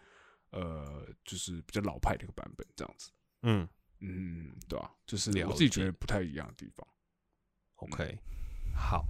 [0.50, 3.10] 呃就是比较老派的一个版本这样子。
[3.42, 3.68] 嗯
[4.06, 6.86] 嗯，对啊，就是了我自己觉得不太一样的地方。
[7.76, 8.18] ，OK，
[8.76, 9.04] 好。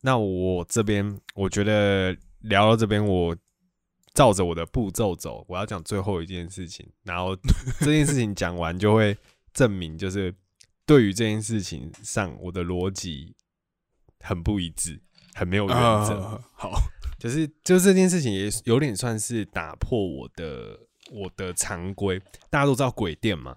[0.00, 3.36] 那我这边我觉得聊到这边，我
[4.14, 7.36] 照着我的步骤走，我要讲最后一件事情，然后
[7.78, 9.16] 这件事情讲完就会
[9.54, 10.34] 证明，就是
[10.84, 13.36] 对于这件事情上，我的逻辑
[14.20, 15.00] 很不一致，
[15.34, 16.20] 很没有原则。
[16.20, 16.72] 啊好，
[17.18, 20.80] 就是就是这件事情也有点算是打破我的
[21.12, 22.20] 我的常规。
[22.50, 23.56] 大家都知道鬼店嘛，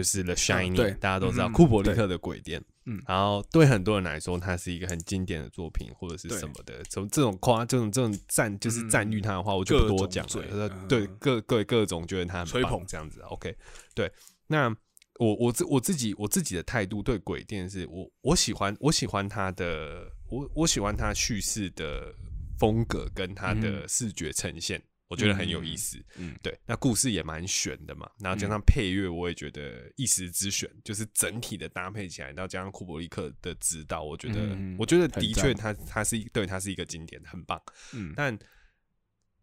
[0.00, 2.62] 就是 The Shining，、对大家都知道嗯库伯利克的鬼店。
[2.86, 6.82] 嗯然后对很多人来说，它是一个很经典的作品，或者是什么的。
[6.88, 10.68] 从这种夸这种这种赞，就是赞誉它的话，我就不多讲了。
[10.88, 13.20] 对各各各种觉得它很棒吹捧这样子。
[13.22, 13.54] OK，
[13.94, 14.10] 对，
[14.46, 14.74] 那。
[15.18, 22.10] 我我自我自己我自己的态度对鬼店是我我喜欢我喜欢它的我我喜欢它叙事的
[22.58, 26.02] 风格跟它的嗯视觉呈现，我觉得很有意思。
[26.16, 37.60] 嗯，对，那故事也蛮悬的嘛，然后加嗯上配乐，我也觉得一时之选，就是整体的搭配起来，然后加上库伯利克的指导，我觉得，嗯我觉得的确赞他他是一对他是一个经典，很棒。
[37.92, 38.38] 嗯，但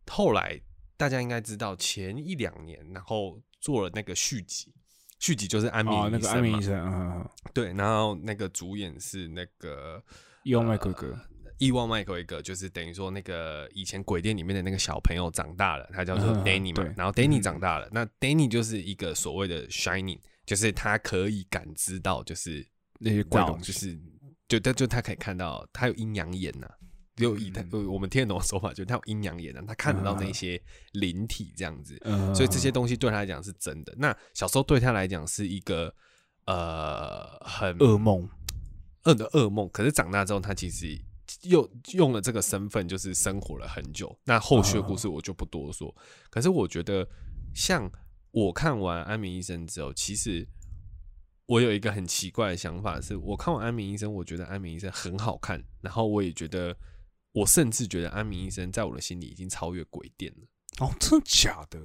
[0.08, 0.58] 后来
[0.96, 4.74] 大家应该知道，前一两年，然后做了那个续集，
[5.20, 10.02] 续集就是安眠啊，那医生嘛个安眠医，生，嗯对，然后那个主演是那个
[10.44, 11.20] 伊万麦克哥，
[11.58, 17.42] 伊万麦克一个，就是等于说那个以前鬼店里面的那个小朋友长大了，他叫做嗯 Danny 然后 Danny 嗯。
[17.42, 22.68] 长大了，那 Danny 就是一个所谓的 Shining，就是他可以感知到，就是
[23.00, 24.00] 那些怪东西，就是
[24.48, 26.70] 就他就他可以看到，他有阴阳眼呐、
[27.16, 30.62] 就以他、嗯我们听得懂的说法，就是他有阴阳眼呐、他看得到那嗯些
[30.94, 33.94] 灵体这样子，嗯，所以这些东西对他来讲是真的。
[33.98, 35.94] 那小时候对他来讲是一个
[36.46, 38.30] 呃很噩梦，
[39.06, 40.98] 恶的噩梦，可是长大之后，他其实
[41.44, 44.18] 又用了这个身份，就是生活了很久。
[44.26, 45.94] 那后续的故事我就不多说。
[46.30, 47.08] 可是我觉得，
[47.54, 47.90] 像
[48.32, 50.48] 我看完《安眠医生》之后，其实
[51.46, 56.76] 我有一个很奇怪的想法，是我看完《安眠医生》，我觉得《安眠医生》很好看，然后我也觉得，
[57.32, 60.48] 我甚至觉得《安眠医生》在我的心里已经超越《鬼店》了。
[60.80, 61.80] 哦，真的假的？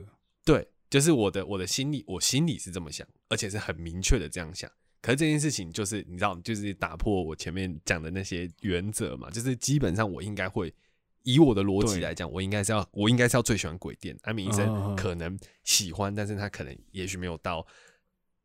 [0.45, 4.70] 对，就是我的我的心里，我心里是这么想，而且是很明确的这样想。
[5.03, 10.73] 可是这件事情就是你知道，就是打破我前面讲的那些原则嘛，就是基本上我应该会
[11.25, 12.03] 以我的逻辑对。
[12.03, 17.67] 来讲，我应该是要我应该是要最喜欢鬼店，安眠医生嗯可能喜欢，但是他可能也许没有到，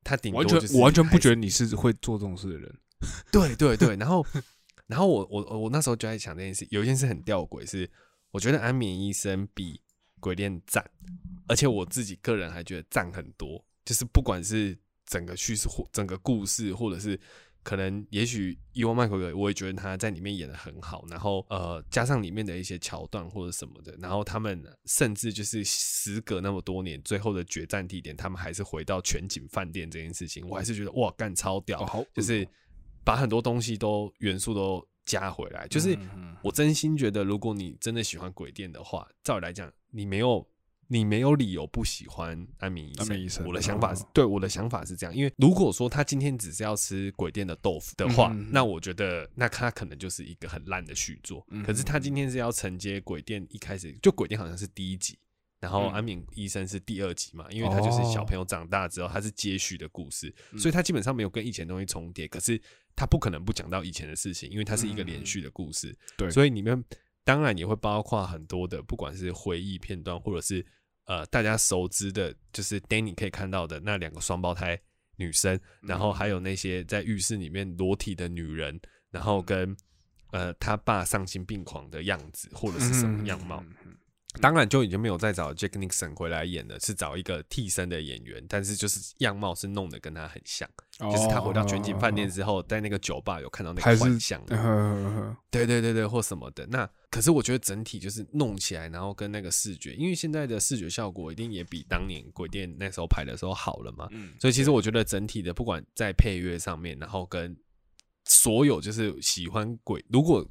[0.03, 2.75] 他顶多完全就是我完全不觉得你是会做这种事的人。
[3.31, 4.25] 对对对，然后
[4.87, 7.87] 然后我我我那时候就在想这件事，有一件事很吊诡是，
[8.31, 9.79] 我觉得安眠医生比
[10.19, 10.83] 鬼店赞，
[11.47, 14.75] 而且我自己个人还觉得赞很多，就是不管是
[15.07, 17.19] 整个叙事或整个故事，或者是
[17.63, 32.47] 可能也许伊万麦克格，我也觉得他在里面演的很好，然后呃加上里面的一些桥段或者什么的，然后他们甚至就是时隔那么多年，最后的决战地点，他们还是回到全景饭店这件事情，我还是觉得哇干超屌，就是
[33.03, 35.67] 把很多东西都元素都加回来。
[35.67, 35.97] 就是
[36.41, 40.47] 我真心觉得，如果你真的喜欢鬼店的话，照理来讲，你没有
[40.87, 43.03] 你没有理由不喜欢安眠医生。
[43.03, 51.45] 安眠医生我的想法是嗯对我的想法是这样，因为如果说他今天只是要吃鬼店的豆腐的话，那我觉得那他可能就是一个很烂的续作。
[51.49, 55.17] 嗯可是他今天是要承接鬼店一开始就鬼店好像是第一集。
[55.59, 62.27] 然后嗯安眠医生是第二集嘛，因为他就是小朋友长大之后，他是接续的故事，嗯所以他基本上没有跟以前东西重叠。
[62.27, 62.61] 可是
[62.95, 65.89] 他不可能不讲到以前的事情，因为它是一个连续的故事。
[65.89, 66.83] 嗯对所以里面
[67.27, 70.65] 当然也会包括很多的，不管是回忆片段，或者是
[71.07, 74.79] 呃大家熟知的，就是 Danny 可以看到的那两个双胞胎
[75.17, 78.79] 女生，然后还有那些在浴室里面裸体的女人，
[79.11, 79.75] 然后跟
[80.31, 83.57] 呃他爸丧心病狂的样子，或者是什么样貌。
[83.57, 83.67] 嗯？
[83.67, 83.97] 嗯嗯嗯
[84.37, 90.69] 当然就已经没有再找 Jack Nixon 回来演了，是找一个替身的演员，但是就是样貌是弄得跟他很像，
[90.99, 96.65] 就是他回到全景饭店之后，在那个酒吧有看到那个幻象，呵呵呵对对对对，或什么的。
[96.67, 107.57] 那可是我觉得整体就是弄起来，然后跟那个视觉，因为现在的视觉效果一定也比当年鬼店那时候拍的时候好了嘛，嗯所以其实我觉得整体的不管在配乐上面，然后跟
[108.25, 110.45] 所有就是喜欢鬼，如果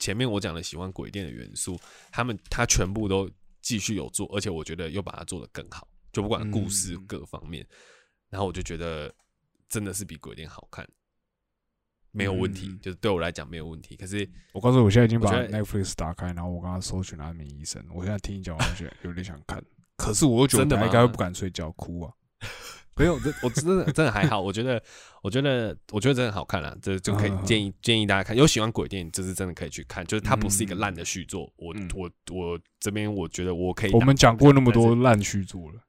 [0.00, 1.78] 前面我讲的喜欢鬼店的元素，
[2.10, 3.30] 他们他全部都
[3.60, 7.64] 继续有做，而且我觉得又把它做得更好，就不管故事嗯各方面，
[8.30, 9.14] 然后我就觉得
[9.68, 10.88] 真的是比鬼店好看，
[12.10, 13.94] 没有问题，嗯就是对我来讲没有问题。
[13.94, 19.62] 可是我告诉你，我现在已经把 Netflix 打开，然后我刚刚搜寻了安眠医生，我现在听你讲完，我觉得有点想看，
[19.96, 22.12] 可是我又觉得真的吗我应该会不敢睡觉，哭啊。
[23.00, 24.82] 没有，这我真的真的还好，我觉得
[25.22, 35.80] 我觉得我觉得真的好看啦，这就可以嗯建议建议大家看，有喜欢鬼电影，这是真的可以去看，就是它不是一个烂的续作，我嗯我我这边我觉得我可以，我们讲过那么多，烂续作了，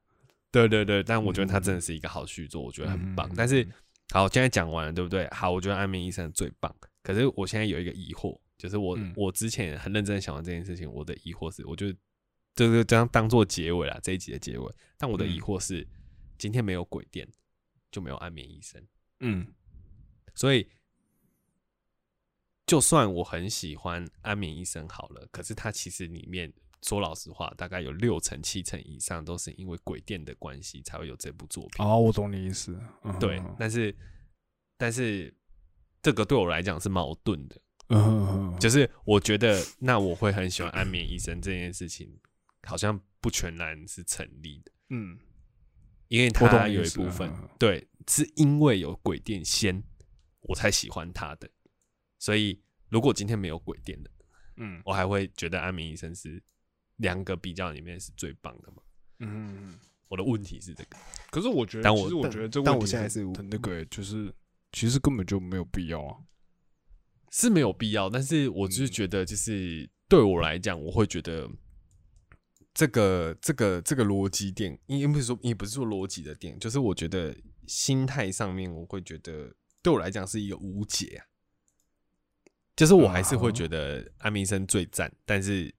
[0.52, 3.34] 对对对，但我觉得它真的是一个好续作，我觉得很棒嗯。
[3.36, 3.68] 但是
[4.14, 5.28] 好，现在讲完了，对不对？
[5.32, 6.74] 好，我觉得《安眠医生》最棒。
[7.04, 11.88] 可是我现在有一个疑惑，就是我、嗯我之前很认真地想完这件事情，我的疑惑是，我就
[12.54, 14.72] 这个这样当做结尾啦，这一集的结尾。
[14.98, 15.88] 但我的疑嗯惑是，
[16.42, 17.32] 今天没有鬼店，
[17.92, 18.84] 就没有安眠医生。
[19.20, 19.54] 嗯。
[20.34, 20.68] 所以，
[22.66, 31.86] 就算我很喜欢安眠医生好了，可是它其实里面说老实话，大概有六成七成以上都是因为鬼店的关系才会有这部作品。
[31.86, 33.20] 哦，我懂你意思，嗯。
[33.20, 33.96] 对，但是
[34.78, 35.32] 但是
[36.02, 42.20] 这个对我来讲是矛盾的，嗯就是我觉得那我会很喜欢安眠医生这件事情，
[42.64, 45.20] 好像不全然是成立的，嗯，
[46.12, 49.82] 因为我懂它你意思有一部分对，是因为有鬼店先，
[50.42, 51.50] 我才喜欢他的。
[52.20, 54.12] 所以如果今天没有鬼店的，
[54.58, 56.44] 嗯我还会觉得安眠医生是
[56.98, 58.84] 两个比较里面是最棒的嘛。
[59.20, 60.98] 嗯，我的问题是这个，
[61.32, 64.34] 可是我觉得，但我其实我觉得这但问题很我现在是很那个欸，就是
[64.74, 66.18] 其实根本就没有必要啊。
[67.32, 71.50] 是没有必要，但是我就是觉得，就是对我来讲，我会觉得
[72.74, 77.36] 这个这个这个逻辑点，也不是说也不是说逻辑的点，就是我觉得
[77.68, 81.26] 心态上面，我会觉得对我来讲是一个无解啊。
[82.76, 85.74] 就是我还是会觉得安眠医生最赞，但是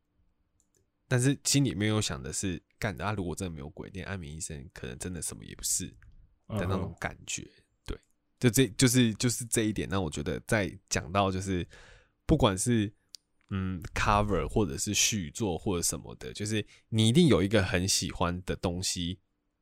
[1.09, 5.93] 但是心里面有想的是，干啊，如果真的没有鬼店，安眠医生可能真的什么也不是。
[6.49, 7.49] 的那种感觉。
[7.86, 7.99] 对，
[8.38, 11.66] 就这就是就是这一点，让我觉得在讲到就是
[12.26, 12.93] 不管是
[13.53, 19.18] 嗯 cover 或者是续作或者什么的，就是你一定有一个很喜欢的东西，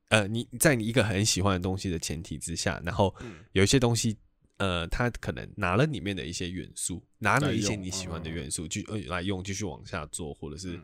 [0.09, 4.17] 呃，你在你一个很喜欢的东西的前提之下，然后嗯有一些东西。
[4.61, 10.83] 呃，他可能拿了里面的一些元素，拿了一些你喜欢的嗯元素，去呃来用，继续往下做，或者是、嗯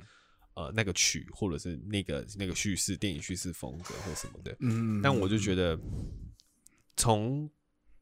[0.54, 4.56] 呃那个曲，或者是那个那个叙事电影叙事风格或什么的。
[4.60, 5.78] 嗯，但我就觉，得，
[6.96, 7.50] 从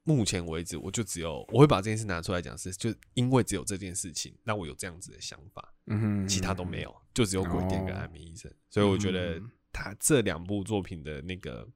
[0.04, 8.52] 目前为止，我就只有我会把这件事拿出来讲，是就因为只有这件事情让我有这样子的想法，嗯哼，其他都没有，就只有鬼店跟哦安眠医生。
[8.70, 11.66] 所以我觉得嗯他这两部作品的那个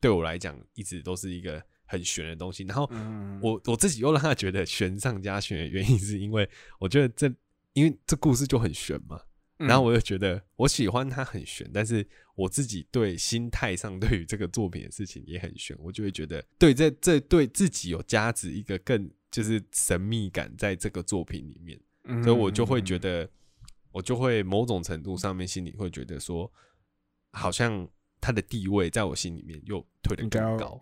[0.00, 2.64] 对我来讲，一直都是一个很悬的东西。
[2.64, 7.32] 然后嗯，我我自己又让他觉得悬上加悬的原因，是因为我觉得这
[7.72, 9.26] 因为这故事就很悬嘛，嗯
[9.56, 23.28] 然后我就觉得我喜欢它很悬，但是我自己对心态上对于这个作品的事情也很悬，我就会觉得对这这对自己有加值一个更就是神秘感在这个作品里面，嗯，所以我就会觉得，
[23.92, 26.50] 我就会某种程度上面心里会觉得说，
[27.32, 27.88] 好像
[28.20, 30.78] 他的地位在我心里面又推得更高。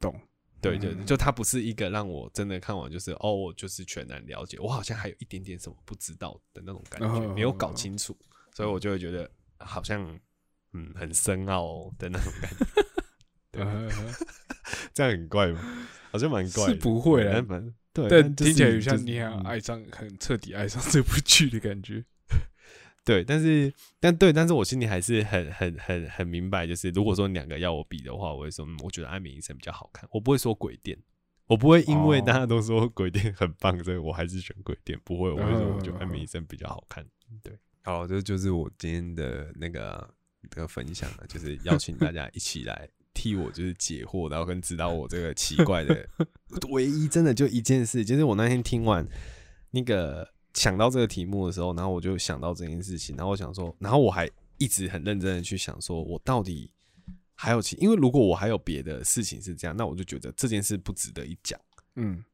[0.00, 0.18] 懂，
[0.60, 1.06] 对对，嗯。
[1.06, 8.16] 就它不是一个让我真的看完就是哦，我就是全然了解，我好像还有一点点什么不知道的那种感觉，嗯没有搞清楚，
[8.54, 10.18] 所以我就会觉得好像
[10.72, 12.66] 嗯很深奥的那种感觉，
[13.52, 13.64] 对。
[14.92, 15.88] 这样很怪吗？
[16.10, 19.42] 好像蛮怪，是不会啦对但反对，但听起来有像你很嗯。
[19.44, 22.04] 爱上、很彻底爱上这部剧的感觉。
[23.06, 30.96] 对，但是但对，但是我心里还是很很很很明白，就是如果说两个要我比的话，我会说，嗯，我觉得《安眠医生》比较好看，我不会说《鬼店》，
[31.46, 37.06] 我不会因为哦大家都说《鬼店》很棒，所以我还是选《鬼店》，不会，我会说我觉得《嗯安眠医生》比较好看。
[37.44, 40.10] 对，好，这就是我今天的那个
[40.42, 46.08] 那个分享了，就是邀请大家一起来替我就是解惑，然后跟指导我这个奇怪的
[46.70, 49.06] 唯一真的就一件事，就是我那天听完
[49.70, 56.70] 那个想到这个题目的时候，然后我就想到这件事情，然后我想说，然后我还一直很认真的去想说，我到底
[57.34, 61.60] 还有其，因为如果我还有别的事情是这样，那我就觉得这件事不值得一讲，
[61.96, 62.24] 嗯，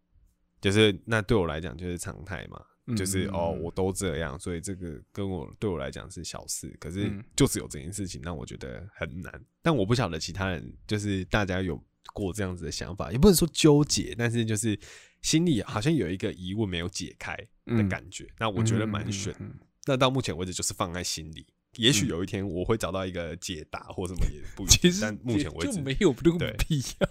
[0.61, 3.63] 就是那对我来讲就是常态嘛，嗯就是哦，嗯。
[3.63, 7.25] 我都这样，所以这个跟我对我来讲是小事，可是嗯。
[7.35, 9.45] 就只有这件事情让我觉得很难。
[9.61, 11.83] 但我不晓得其他人，就是大家有
[12.15, 14.79] 过这样子的想法，也不能说纠结，但是就是
[15.23, 18.29] 心里好像有一个疑问没有解开的嗯感觉。
[18.39, 19.35] 那我觉得蛮悬。
[19.87, 21.47] 那到目前为止就是放在心里，
[21.77, 24.67] 也许有一天我会找到一个解答或什么也不。
[24.67, 27.09] 其实但目前为止就没有这个对必要。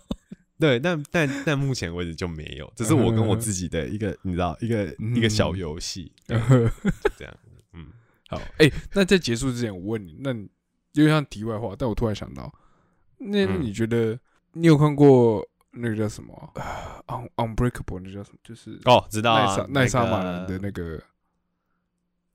[0.60, 6.38] 对，但但但目前为止就没有，这是我跟我自己的一个，你知道，一个一个小游戏，对
[7.18, 7.38] 这样，
[7.74, 7.88] 嗯，
[8.28, 10.48] 好，哎、那在结束之前，我问你，那你
[10.94, 12.54] 有点像题外话，但我突然想到，
[13.18, 14.20] 那你觉得
[14.54, 18.40] 你有看过那个叫什么啊《Un Unbreakable》那叫什么？
[18.44, 21.02] 就是哦，知道奈啊莎奈莎马兰的那个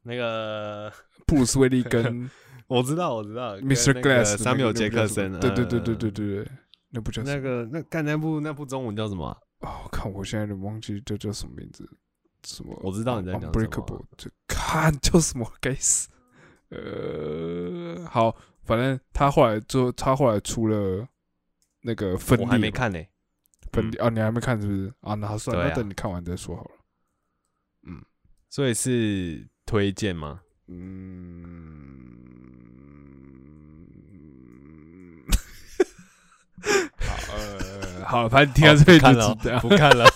[0.03, 0.93] 那个，
[1.26, 2.30] 布鲁斯威利跟
[2.68, 3.93] 我知道，我知道 Mr.
[4.01, 6.51] Glass 的那个沙缪杰克森，对对对对嗯对对对，
[6.91, 9.37] 那部叫什么那个那干那部那部中文叫什么啊？
[9.61, 11.89] 哦，我看我现在都忘记这叫什么名字，
[12.45, 12.78] 什么？
[12.82, 15.51] 我知道你在讲什么 Unbreakable，这看叫什么？
[15.61, 16.09] 该死！
[16.70, 18.34] 呃，好，
[18.64, 21.07] 反正他后来就他后来出了
[21.82, 22.99] 那个分裂，我还没看呢。
[23.73, 24.93] 分裂啊，你还没看是不是？
[25.01, 26.71] 啊，那算了，啊那等你看完再说好了。
[27.89, 28.03] 嗯
[28.49, 30.41] 所以是推荐吗？
[30.69, 32.07] 嗯，
[36.99, 40.07] 好，呃，好了，反正听到这里不看了就知道，不看了，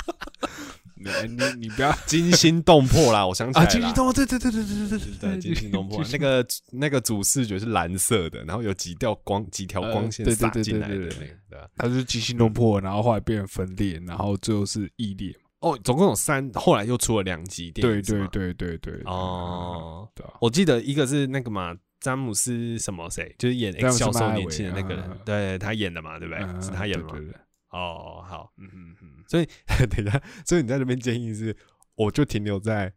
[0.96, 3.26] 你你你不要 惊心动魄啦！
[3.26, 6.02] 我想起来惊心动魄，对对对对对对对对，惊心动魄。
[6.12, 11.36] 那个那个主视觉是蓝色的，然后有几条光几条光线洒进来的那个
[11.78, 11.88] 对对，对吧？
[11.88, 15.40] 它是惊心动魄，然后后来变成分裂，然后最后是异裂嘛。
[15.60, 26.42] 哦，总共有三，后来又出了两集电对对对对对，哦，对啊，我记得一个是那个嘛，詹姆斯什么谁，就是演詹姆 X 斯教授年轻的那个人嗯，对他演的嘛，对不对？
[26.44, 27.20] 嗯是他演的嘛对？
[27.20, 29.46] 对对哦，好，嗯嗯嗯，所以
[29.90, 31.56] 等一下，所以你在这边建议是，
[31.94, 32.92] 我就停留在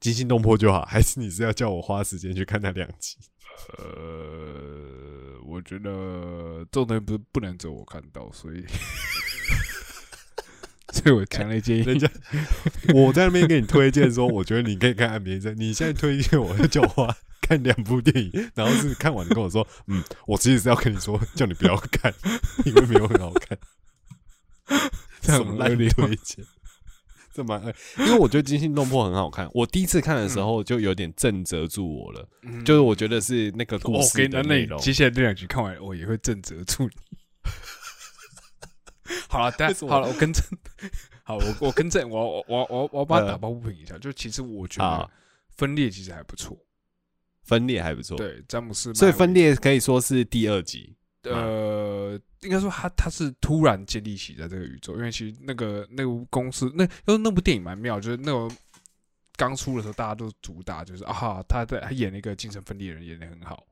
[0.00, 3.16] 惊心动魄就好，还是你是要叫我花时间去看那两集？
[3.78, 5.11] 呃，
[5.52, 8.64] 我觉得这种东西不是不能只有我看到，所以，
[10.94, 12.10] 所以我强烈建议人家
[12.94, 22.14] 我在那边给你推荐说，我觉得你可以看《安眠症》，你现在推荐我就叫我花看两部电影，然后是看完你跟我说，嗯，我其实是要跟你说，叫你不要看，
[22.64, 23.58] 因为没有很好看，
[25.20, 26.42] 这 样什么烂推荐？
[27.32, 29.48] 这蛮恶， 因为我觉得《惊心动魄》很好看。
[29.54, 34.78] 我第一次看的时候就有点震慑住我了，嗯就是我觉得是那个故我事给你的内容。
[34.80, 36.90] 接下来这两集看完，我也会震慑住你。
[39.28, 40.44] 好了，但好了，我更正，
[41.24, 45.10] 好，我我更正，我我我我我把打抱不平一下，就其实我觉得
[45.56, 46.56] 分裂其实还不错，
[47.44, 50.96] 分裂还不错，对，詹姆斯，所以分，裂可以说是第二集。
[51.24, 58.54] 呃，应该说他他是突然建立起在这个宇宙，因为其实那个那个公司那那那部电影蛮妙，就是那个
[59.36, 63.64] 刚出的时候大家都主打就是啊，他在他演那个精神分裂人演的很好，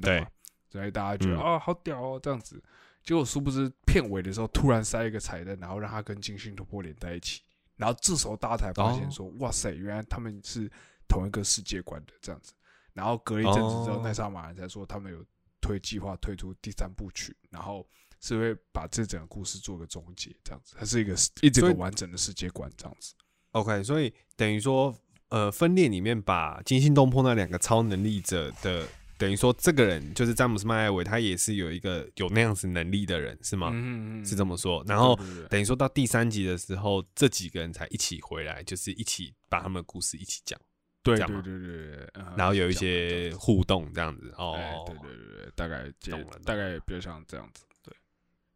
[0.00, 0.24] 对？
[0.70, 1.42] 所以大家觉得嗯。
[1.42, 2.62] 啊好屌哦这样子，
[3.02, 7.40] 结果殊不知片尾的时候突然塞一个彩蛋，然后让他跟金星突破连在一起，
[7.76, 10.70] 然后这时候大家才发现说，哇塞，原来他们是
[11.08, 12.52] 同一个世界观的这样子。
[12.92, 14.00] 然后隔了一阵子之后，哦。
[14.02, 15.24] 奈莎马兰才说他们有
[15.60, 17.86] 推计划推出第三部曲，然后
[18.20, 23.14] 是会把这整个故事做个总结，这样子，它是一个一整个完整的世界观这样子。
[23.52, 24.94] OK，所以等于说，
[25.28, 28.86] 呃，分裂里面把惊心动魄那两个超能力者的，
[29.16, 33.70] 等于说这个人就是詹姆斯麦艾维，他也是有一个有那样子能力的人，是吗？
[33.72, 34.84] 嗯嗯是这么说。
[34.86, 40.60] 然后等于说到第三集的时候，这几个人才一起回来，就是一起把他们的故事一起讲，
[41.02, 44.32] 对对对对然后有一些互动这样子。
[44.36, 47.64] 哦，哎，对对对对，大概接懂了大概比较像这样子。
[47.82, 47.94] 对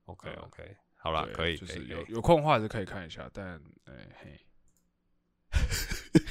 [0.05, 1.83] ，，OK OK，好了，可以，就是。
[1.85, 4.41] 有有空的话还是可以看一下，但哎嘿，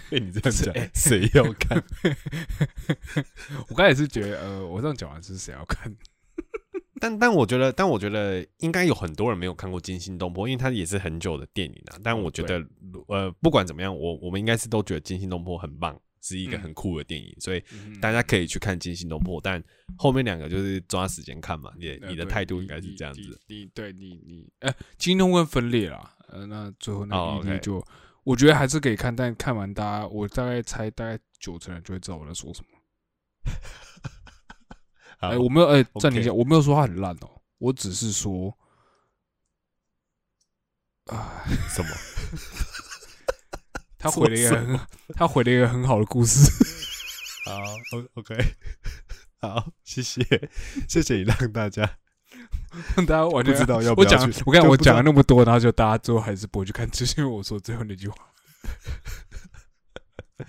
[0.09, 1.77] 被 你这样讲哎，谁要看？
[3.69, 5.95] 我刚才也是觉得，呃，我这样讲完是谁要看？
[7.01, 11.97] 但但我觉得，但我觉得应该有很多人没有看过《惊心动魄》，因为它也是很久的电影啊。
[12.03, 12.63] 但我觉得，
[13.07, 19.39] 呃，不管怎么样，我我们应该是都觉得《惊心动魄》很棒，是一个嗯很酷的电影，所以嗯大家可以去看《惊心动魄》。
[19.43, 19.61] 但
[19.97, 23.21] 后面两个就是抓时间看嘛，你呃你的态度应该是这样子。
[23.47, 27.83] 你对你你，呃，金东跟分裂啦，呃，那最后那就，
[28.23, 32.67] 我觉得还是可以看，但看完大家，我大概猜大概九成人就会知道我在说什么。
[35.21, 38.57] 好哎，我没有，哎，暂停一下，我没有说他很烂哦，我只是说，
[41.05, 41.89] 啊，什么？
[43.99, 44.79] 他毁了一个很，
[45.13, 46.49] 他毁了一个很好的故事。
[47.45, 47.61] 好
[47.95, 48.35] ，O OK，
[49.39, 50.23] 好，谢谢，
[50.89, 51.97] 谢谢你让大家
[52.95, 58.15] 大家完全不知道要不我讲要去。，我看我讲了那么多，然后就大家最后还是不会去看，就是因为我说最后那句话。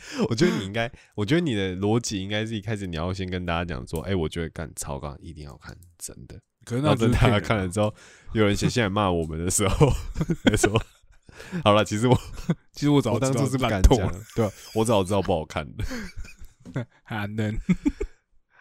[0.29, 6.39] 我觉得你应该，我觉得你的逻辑应该是一开始你要先跟大家讲说，哎、我觉得干超纲一定要看，真的。
[6.65, 7.93] 可是然后等大家看了之后，
[8.33, 9.91] 有人写信来骂我们的时候，
[10.45, 10.81] 才说，
[11.65, 12.17] 好了，其实我
[12.73, 15.85] 其实我早我当初是不敢讲的，对吧、我早知道不好看的。
[17.03, 17.59] 还能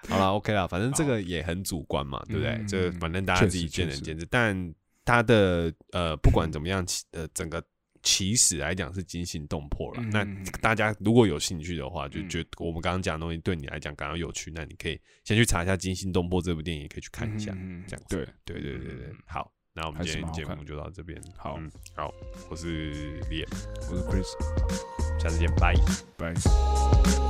[0.09, 2.49] 好了，OK 啦，反正这个也很主观嘛，对不对？
[2.53, 4.25] 嗯这反正大家自己见仁见智。
[4.31, 4.73] 但
[5.05, 7.63] 他的呃，不管怎么样，起呃，整个
[8.03, 10.01] 起始来讲是惊心动魄了。
[10.03, 10.25] 那
[10.59, 17.51] 大家如果有兴趣的话，就嗯觉得我们刚刚讲的东西对你来讲感到有趣，那你可以先去查一下《惊心动魄》这部电影，也可以去看一下。
[17.55, 21.21] 嗯这样子对，对对对对嗯，好，那我们今天节目就到这边。
[21.37, 22.13] 好嗯，好，
[22.49, 23.43] 我是李，
[23.89, 25.75] 我是 Chris，下次见，拜。
[26.17, 27.20] 拜。